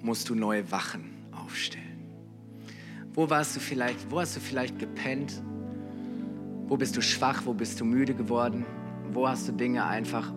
musst 0.02 0.28
du 0.28 0.34
neue 0.34 0.72
Wachen 0.72 1.28
aufstellen? 1.30 2.10
Wo 3.12 3.30
warst 3.30 3.54
du 3.54 3.60
vielleicht, 3.60 4.10
wo 4.10 4.18
hast 4.18 4.34
du 4.34 4.40
vielleicht 4.40 4.80
gepennt? 4.80 5.44
Wo 6.66 6.76
bist 6.76 6.96
du 6.96 7.02
schwach? 7.02 7.42
Wo 7.44 7.54
bist 7.54 7.78
du 7.78 7.84
müde 7.84 8.14
geworden? 8.14 8.66
Wo 9.12 9.28
hast 9.28 9.46
du 9.46 9.52
Dinge 9.52 9.86
einfach 9.86 10.32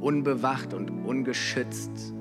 unbewacht 0.00 0.72
und 0.72 0.88
ungeschützt 0.88 2.14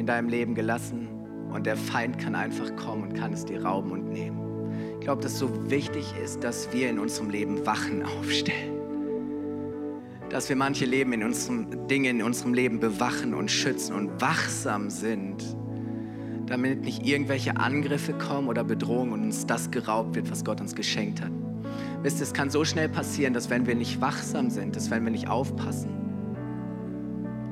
in 0.00 0.06
deinem 0.06 0.28
Leben 0.28 0.54
gelassen, 0.54 1.08
und 1.52 1.66
der 1.66 1.76
Feind 1.76 2.18
kann 2.18 2.34
einfach 2.34 2.74
kommen 2.76 3.04
und 3.04 3.14
kann 3.14 3.32
es 3.32 3.44
dir 3.44 3.64
rauben 3.64 3.90
und 3.92 4.10
nehmen. 4.10 4.38
Ich 4.98 5.04
glaube, 5.04 5.22
dass 5.22 5.32
es 5.32 5.38
so 5.38 5.70
wichtig 5.70 6.14
ist, 6.22 6.44
dass 6.44 6.72
wir 6.72 6.88
in 6.88 6.98
unserem 6.98 7.30
Leben 7.30 7.66
Wachen 7.66 8.04
aufstellen. 8.20 8.78
Dass 10.28 10.48
wir 10.48 10.56
manche 10.56 10.84
Leben 10.84 11.12
in 11.12 11.24
unserem, 11.24 11.88
Dinge 11.88 12.10
in 12.10 12.22
unserem 12.22 12.54
Leben 12.54 12.78
bewachen 12.78 13.34
und 13.34 13.50
schützen 13.50 13.94
und 13.94 14.20
wachsam 14.20 14.90
sind, 14.90 15.56
damit 16.46 16.82
nicht 16.82 17.04
irgendwelche 17.04 17.56
Angriffe 17.56 18.12
kommen 18.12 18.48
oder 18.48 18.62
Bedrohungen 18.62 19.12
und 19.12 19.22
uns 19.24 19.46
das 19.46 19.70
geraubt 19.70 20.14
wird, 20.14 20.30
was 20.30 20.44
Gott 20.44 20.60
uns 20.60 20.74
geschenkt 20.74 21.20
hat. 21.20 21.32
Wisst 22.02 22.20
ihr, 22.20 22.22
es 22.22 22.32
kann 22.32 22.48
so 22.48 22.64
schnell 22.64 22.88
passieren, 22.88 23.34
dass 23.34 23.50
wenn 23.50 23.66
wir 23.66 23.74
nicht 23.74 24.00
wachsam 24.00 24.50
sind, 24.50 24.76
dass 24.76 24.90
wenn 24.90 25.04
wir 25.04 25.10
nicht 25.10 25.28
aufpassen, 25.28 25.90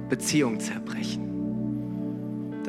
Beziehungen 0.08 0.60
zerbrechen. 0.60 1.27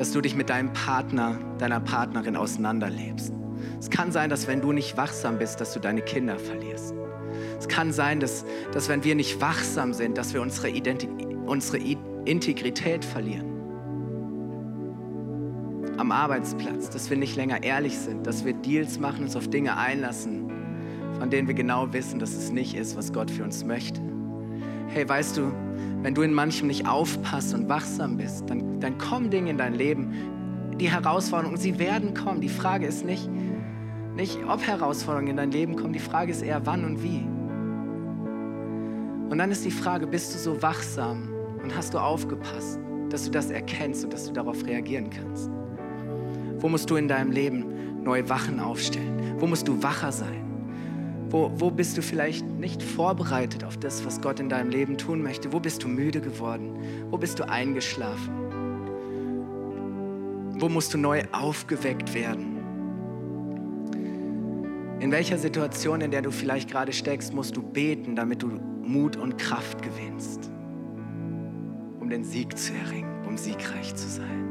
Dass 0.00 0.12
du 0.12 0.22
dich 0.22 0.34
mit 0.34 0.48
deinem 0.48 0.72
Partner, 0.72 1.38
deiner 1.58 1.78
Partnerin 1.78 2.34
auseinanderlebst. 2.34 3.34
Es 3.78 3.90
kann 3.90 4.12
sein, 4.12 4.30
dass 4.30 4.46
wenn 4.46 4.62
du 4.62 4.72
nicht 4.72 4.96
wachsam 4.96 5.36
bist, 5.36 5.60
dass 5.60 5.74
du 5.74 5.78
deine 5.78 6.00
Kinder 6.00 6.38
verlierst. 6.38 6.94
Es 7.58 7.68
kann 7.68 7.92
sein, 7.92 8.18
dass, 8.18 8.46
dass 8.72 8.88
wenn 8.88 9.04
wir 9.04 9.14
nicht 9.14 9.42
wachsam 9.42 9.92
sind, 9.92 10.16
dass 10.16 10.32
wir 10.32 10.40
unsere, 10.40 10.70
Identi 10.70 11.06
unsere 11.44 11.76
Integrität 12.24 13.04
verlieren. 13.04 13.44
Am 15.98 16.12
Arbeitsplatz, 16.12 16.88
dass 16.88 17.10
wir 17.10 17.18
nicht 17.18 17.36
länger 17.36 17.62
ehrlich 17.62 17.98
sind, 17.98 18.26
dass 18.26 18.46
wir 18.46 18.54
Deals 18.54 18.98
machen, 18.98 19.24
uns 19.24 19.36
auf 19.36 19.48
Dinge 19.48 19.76
einlassen, 19.76 20.50
von 21.18 21.28
denen 21.28 21.46
wir 21.46 21.54
genau 21.54 21.92
wissen, 21.92 22.18
dass 22.18 22.32
es 22.32 22.50
nicht 22.50 22.74
ist, 22.74 22.96
was 22.96 23.12
Gott 23.12 23.30
für 23.30 23.44
uns 23.44 23.64
möchte. 23.64 24.00
Hey, 24.92 25.08
weißt 25.08 25.36
du, 25.36 25.52
wenn 26.02 26.16
du 26.16 26.22
in 26.22 26.34
manchem 26.34 26.66
nicht 26.66 26.88
aufpasst 26.88 27.54
und 27.54 27.68
wachsam 27.68 28.16
bist, 28.16 28.50
dann, 28.50 28.80
dann 28.80 28.98
kommen 28.98 29.30
Dinge 29.30 29.50
in 29.50 29.56
dein 29.56 29.74
Leben, 29.74 30.12
die 30.80 30.90
Herausforderungen, 30.90 31.58
sie 31.58 31.78
werden 31.78 32.12
kommen. 32.12 32.40
Die 32.40 32.48
Frage 32.48 32.86
ist 32.86 33.04
nicht, 33.04 33.30
nicht, 34.16 34.40
ob 34.48 34.66
Herausforderungen 34.66 35.28
in 35.28 35.36
dein 35.36 35.52
Leben 35.52 35.76
kommen, 35.76 35.92
die 35.92 36.00
Frage 36.00 36.32
ist 36.32 36.42
eher, 36.42 36.66
wann 36.66 36.84
und 36.84 37.04
wie. 37.04 37.24
Und 39.30 39.38
dann 39.38 39.52
ist 39.52 39.64
die 39.64 39.70
Frage, 39.70 40.08
bist 40.08 40.34
du 40.34 40.38
so 40.38 40.60
wachsam 40.60 41.28
und 41.62 41.76
hast 41.76 41.94
du 41.94 41.98
aufgepasst, 41.98 42.80
dass 43.10 43.24
du 43.24 43.30
das 43.30 43.50
erkennst 43.50 44.02
und 44.02 44.12
dass 44.12 44.26
du 44.26 44.32
darauf 44.32 44.66
reagieren 44.66 45.08
kannst? 45.08 45.50
Wo 46.58 46.68
musst 46.68 46.90
du 46.90 46.96
in 46.96 47.06
deinem 47.06 47.30
Leben 47.30 48.02
neue 48.02 48.28
Wachen 48.28 48.58
aufstellen? 48.58 49.36
Wo 49.38 49.46
musst 49.46 49.68
du 49.68 49.80
wacher 49.80 50.10
sein? 50.10 50.39
Wo, 51.30 51.50
wo 51.54 51.70
bist 51.70 51.96
du 51.96 52.02
vielleicht 52.02 52.44
nicht 52.44 52.82
vorbereitet 52.82 53.62
auf 53.62 53.76
das, 53.76 54.04
was 54.04 54.20
Gott 54.20 54.40
in 54.40 54.48
deinem 54.48 54.68
Leben 54.68 54.98
tun 54.98 55.22
möchte? 55.22 55.52
Wo 55.52 55.60
bist 55.60 55.84
du 55.84 55.88
müde 55.88 56.20
geworden? 56.20 56.76
Wo 57.08 57.18
bist 57.18 57.38
du 57.38 57.48
eingeschlafen? 57.48 58.34
Wo 60.58 60.68
musst 60.68 60.92
du 60.92 60.98
neu 60.98 61.22
aufgeweckt 61.30 62.14
werden? 62.14 62.58
In 64.98 65.12
welcher 65.12 65.38
Situation, 65.38 66.00
in 66.00 66.10
der 66.10 66.22
du 66.22 66.32
vielleicht 66.32 66.68
gerade 66.68 66.92
steckst, 66.92 67.32
musst 67.32 67.56
du 67.56 67.62
beten, 67.62 68.16
damit 68.16 68.42
du 68.42 68.48
Mut 68.82 69.16
und 69.16 69.38
Kraft 69.38 69.82
gewinnst, 69.82 70.50
um 72.00 72.10
den 72.10 72.24
Sieg 72.24 72.58
zu 72.58 72.72
erringen, 72.74 73.24
um 73.26 73.38
siegreich 73.38 73.94
zu 73.94 74.08
sein? 74.08 74.48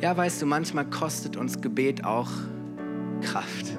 Ja, 0.00 0.16
weißt 0.16 0.42
du, 0.42 0.46
manchmal 0.46 0.86
kostet 0.90 1.36
uns 1.36 1.60
Gebet 1.60 2.04
auch 2.04 2.28
Kraft. 3.20 3.78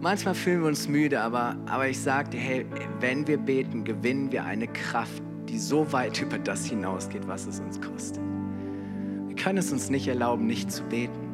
Manchmal 0.00 0.34
fühlen 0.34 0.60
wir 0.60 0.68
uns 0.68 0.86
müde, 0.86 1.20
aber, 1.20 1.56
aber 1.66 1.88
ich 1.88 2.02
dir, 2.02 2.38
hey, 2.38 2.66
wenn 3.00 3.26
wir 3.26 3.38
beten, 3.38 3.84
gewinnen 3.84 4.30
wir 4.30 4.44
eine 4.44 4.66
Kraft, 4.68 5.22
die 5.48 5.58
so 5.58 5.90
weit 5.92 6.20
über 6.22 6.38
das 6.38 6.66
hinausgeht, 6.66 7.26
was 7.26 7.46
es 7.46 7.60
uns 7.60 7.80
kostet. 7.80 8.22
Wir 9.26 9.34
können 9.34 9.58
es 9.58 9.72
uns 9.72 9.88
nicht 9.88 10.06
erlauben, 10.06 10.46
nicht 10.46 10.70
zu 10.70 10.82
beten. 10.84 11.24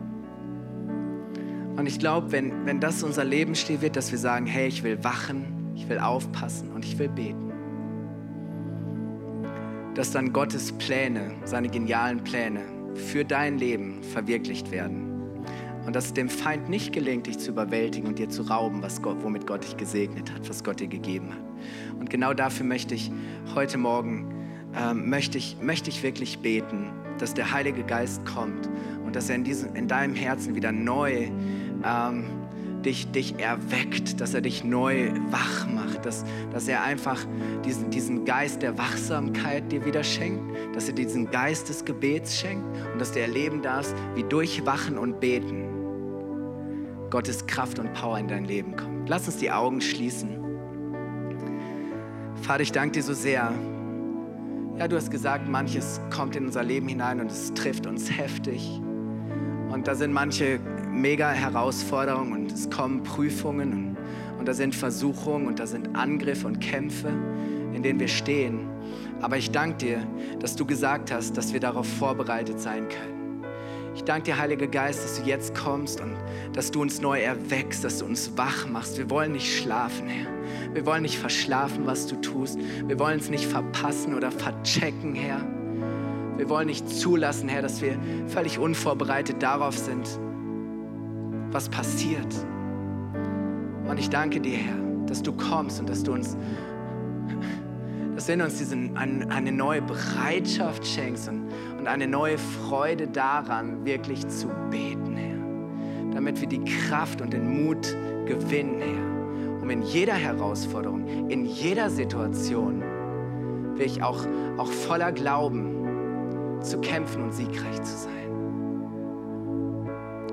Und 1.76 1.86
ich 1.86 1.98
glaube, 1.98 2.30
wenn, 2.30 2.64
wenn 2.66 2.78
das 2.78 3.02
unser 3.02 3.24
Lebensstil 3.24 3.80
wird, 3.80 3.96
dass 3.96 4.12
wir 4.12 4.18
sagen, 4.18 4.46
hey, 4.46 4.68
ich 4.68 4.84
will 4.84 5.02
wachen, 5.02 5.72
ich 5.74 5.88
will 5.88 5.98
aufpassen 5.98 6.70
und 6.70 6.84
ich 6.84 6.98
will 6.98 7.08
beten, 7.08 7.52
dass 9.94 10.12
dann 10.12 10.32
Gottes 10.32 10.70
Pläne, 10.72 11.32
seine 11.44 11.68
genialen 11.68 12.22
Pläne 12.22 12.60
für 12.94 13.24
dein 13.24 13.58
Leben 13.58 14.02
verwirklicht 14.02 14.70
werden 14.70 15.09
und 15.86 15.96
dass 15.96 16.06
es 16.06 16.14
dem 16.14 16.28
Feind 16.28 16.68
nicht 16.68 16.92
gelingt, 16.92 17.26
dich 17.26 17.38
zu 17.38 17.50
überwältigen 17.50 18.08
und 18.08 18.18
dir 18.18 18.28
zu 18.28 18.42
rauben, 18.42 18.82
was 18.82 19.02
Gott, 19.02 19.18
womit 19.22 19.46
Gott 19.46 19.64
dich 19.64 19.76
gesegnet 19.76 20.32
hat, 20.32 20.48
was 20.48 20.62
Gott 20.64 20.80
dir 20.80 20.88
gegeben 20.88 21.30
hat. 21.30 21.98
Und 21.98 22.10
genau 22.10 22.34
dafür 22.34 22.66
möchte 22.66 22.94
ich 22.94 23.10
heute 23.54 23.78
Morgen, 23.78 24.34
ähm, 24.76 25.08
möchte, 25.08 25.38
ich, 25.38 25.56
möchte 25.60 25.90
ich 25.90 26.02
wirklich 26.02 26.38
beten, 26.38 26.90
dass 27.18 27.34
der 27.34 27.52
Heilige 27.52 27.82
Geist 27.82 28.24
kommt 28.24 28.68
und 29.04 29.16
dass 29.16 29.28
er 29.28 29.36
in, 29.36 29.44
diesem, 29.44 29.74
in 29.74 29.88
deinem 29.88 30.14
Herzen 30.14 30.54
wieder 30.54 30.72
neu 30.72 31.28
ähm, 31.84 32.24
dich, 32.82 33.10
dich 33.10 33.38
erweckt, 33.38 34.20
dass 34.20 34.34
er 34.34 34.40
dich 34.40 34.64
neu 34.64 35.10
wach 35.30 35.66
macht, 35.66 36.06
dass, 36.06 36.24
dass 36.52 36.66
er 36.68 36.82
einfach 36.82 37.18
diesen, 37.64 37.90
diesen 37.90 38.24
Geist 38.24 38.62
der 38.62 38.78
Wachsamkeit 38.78 39.70
dir 39.70 39.84
wieder 39.84 40.02
schenkt, 40.02 40.42
dass 40.74 40.88
er 40.88 40.94
diesen 40.94 41.30
Geist 41.30 41.68
des 41.68 41.84
Gebets 41.84 42.38
schenkt 42.38 42.64
und 42.92 43.00
dass 43.00 43.12
du 43.12 43.20
erleben 43.20 43.62
darfst, 43.62 43.94
wie 44.14 44.22
durch 44.22 44.64
Wachen 44.64 44.98
und 44.98 45.20
Beten 45.20 45.69
Gottes 47.10 47.46
Kraft 47.46 47.78
und 47.78 47.92
Power 47.92 48.18
in 48.18 48.28
dein 48.28 48.44
Leben 48.44 48.76
kommt. 48.76 49.08
Lass 49.08 49.26
uns 49.26 49.36
die 49.38 49.50
Augen 49.50 49.80
schließen. 49.80 50.38
Vater, 52.42 52.62
ich 52.62 52.72
danke 52.72 52.92
dir 52.92 53.02
so 53.02 53.12
sehr. 53.12 53.52
Ja, 54.78 54.88
du 54.88 54.96
hast 54.96 55.10
gesagt, 55.10 55.48
manches 55.48 56.00
kommt 56.10 56.36
in 56.36 56.46
unser 56.46 56.62
Leben 56.62 56.88
hinein 56.88 57.20
und 57.20 57.30
es 57.30 57.52
trifft 57.52 57.86
uns 57.86 58.16
heftig. 58.16 58.80
Und 59.70 59.88
da 59.88 59.94
sind 59.94 60.12
manche 60.12 60.58
mega 60.90 61.30
Herausforderungen 61.30 62.32
und 62.32 62.52
es 62.52 62.70
kommen 62.70 63.02
Prüfungen 63.02 63.72
und, 63.72 63.96
und 64.38 64.48
da 64.48 64.54
sind 64.54 64.74
Versuchungen 64.74 65.46
und 65.46 65.58
da 65.58 65.66
sind 65.66 65.96
Angriffe 65.96 66.46
und 66.46 66.60
Kämpfe, 66.60 67.08
in 67.74 67.82
denen 67.82 68.00
wir 68.00 68.08
stehen. 68.08 68.68
Aber 69.20 69.36
ich 69.36 69.50
danke 69.50 69.76
dir, 69.78 70.06
dass 70.38 70.56
du 70.56 70.64
gesagt 70.64 71.12
hast, 71.12 71.36
dass 71.36 71.52
wir 71.52 71.60
darauf 71.60 71.86
vorbereitet 71.86 72.60
sein 72.60 72.88
können. 72.88 73.19
Ich 73.94 74.04
danke 74.04 74.24
dir, 74.24 74.38
Heiliger 74.38 74.66
Geist, 74.66 75.02
dass 75.02 75.20
du 75.20 75.28
jetzt 75.28 75.54
kommst 75.54 76.00
und 76.00 76.16
dass 76.52 76.70
du 76.70 76.80
uns 76.80 77.00
neu 77.00 77.20
erweckst, 77.20 77.82
dass 77.82 77.98
du 77.98 78.04
uns 78.04 78.36
wach 78.36 78.68
machst. 78.68 78.98
Wir 78.98 79.10
wollen 79.10 79.32
nicht 79.32 79.60
schlafen, 79.60 80.08
Herr. 80.08 80.26
Wir 80.72 80.86
wollen 80.86 81.02
nicht 81.02 81.18
verschlafen, 81.18 81.86
was 81.86 82.06
du 82.06 82.16
tust. 82.16 82.58
Wir 82.86 82.98
wollen 82.98 83.18
es 83.18 83.30
nicht 83.30 83.46
verpassen 83.46 84.14
oder 84.14 84.30
verchecken, 84.30 85.14
Herr. 85.14 85.40
Wir 86.36 86.48
wollen 86.48 86.68
nicht 86.68 86.88
zulassen, 86.88 87.48
Herr, 87.48 87.62
dass 87.62 87.82
wir 87.82 87.98
völlig 88.28 88.58
unvorbereitet 88.58 89.42
darauf 89.42 89.76
sind, 89.76 90.08
was 91.50 91.68
passiert. 91.68 92.32
Und 93.88 93.98
ich 93.98 94.08
danke 94.08 94.40
dir, 94.40 94.56
Herr, 94.56 94.78
dass 95.06 95.20
du 95.20 95.32
kommst 95.32 95.80
und 95.80 95.90
dass 95.90 96.02
du 96.02 96.12
uns, 96.12 96.36
dass 98.14 98.26
du 98.26 98.32
in 98.32 98.40
uns 98.40 98.58
diesen, 98.58 98.96
eine, 98.96 99.28
eine 99.30 99.50
neue 99.50 99.82
Bereitschaft 99.82 100.86
schenkst 100.86 101.28
und, 101.28 101.39
und 101.80 101.88
eine 101.88 102.06
neue 102.06 102.36
Freude 102.36 103.08
daran, 103.08 103.86
wirklich 103.86 104.28
zu 104.28 104.48
beten, 104.70 105.16
Herr. 105.16 106.12
Damit 106.14 106.38
wir 106.42 106.48
die 106.48 106.62
Kraft 106.62 107.22
und 107.22 107.32
den 107.32 107.64
Mut 107.64 107.96
gewinnen, 108.26 108.80
Herr. 108.80 109.62
Um 109.62 109.70
in 109.70 109.82
jeder 109.82 110.12
Herausforderung, 110.12 111.30
in 111.30 111.46
jeder 111.46 111.88
Situation, 111.88 112.82
wirklich 113.76 114.02
auch, 114.02 114.26
auch 114.58 114.70
voller 114.70 115.10
Glauben 115.10 116.60
zu 116.60 116.78
kämpfen 116.82 117.22
und 117.22 117.32
siegreich 117.32 117.82
zu 117.82 117.96
sein. 117.96 118.10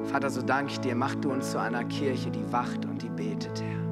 Vater, 0.03 0.29
so 0.29 0.41
danke 0.41 0.73
ich 0.73 0.79
dir, 0.81 0.95
mach 0.95 1.15
du 1.15 1.31
uns 1.31 1.51
zu 1.51 1.61
einer 1.61 1.85
Kirche, 1.85 2.29
die 2.29 2.51
wacht 2.51 2.85
und 2.85 3.01
die 3.01 3.09
betet, 3.09 3.61
Herr. 3.61 3.86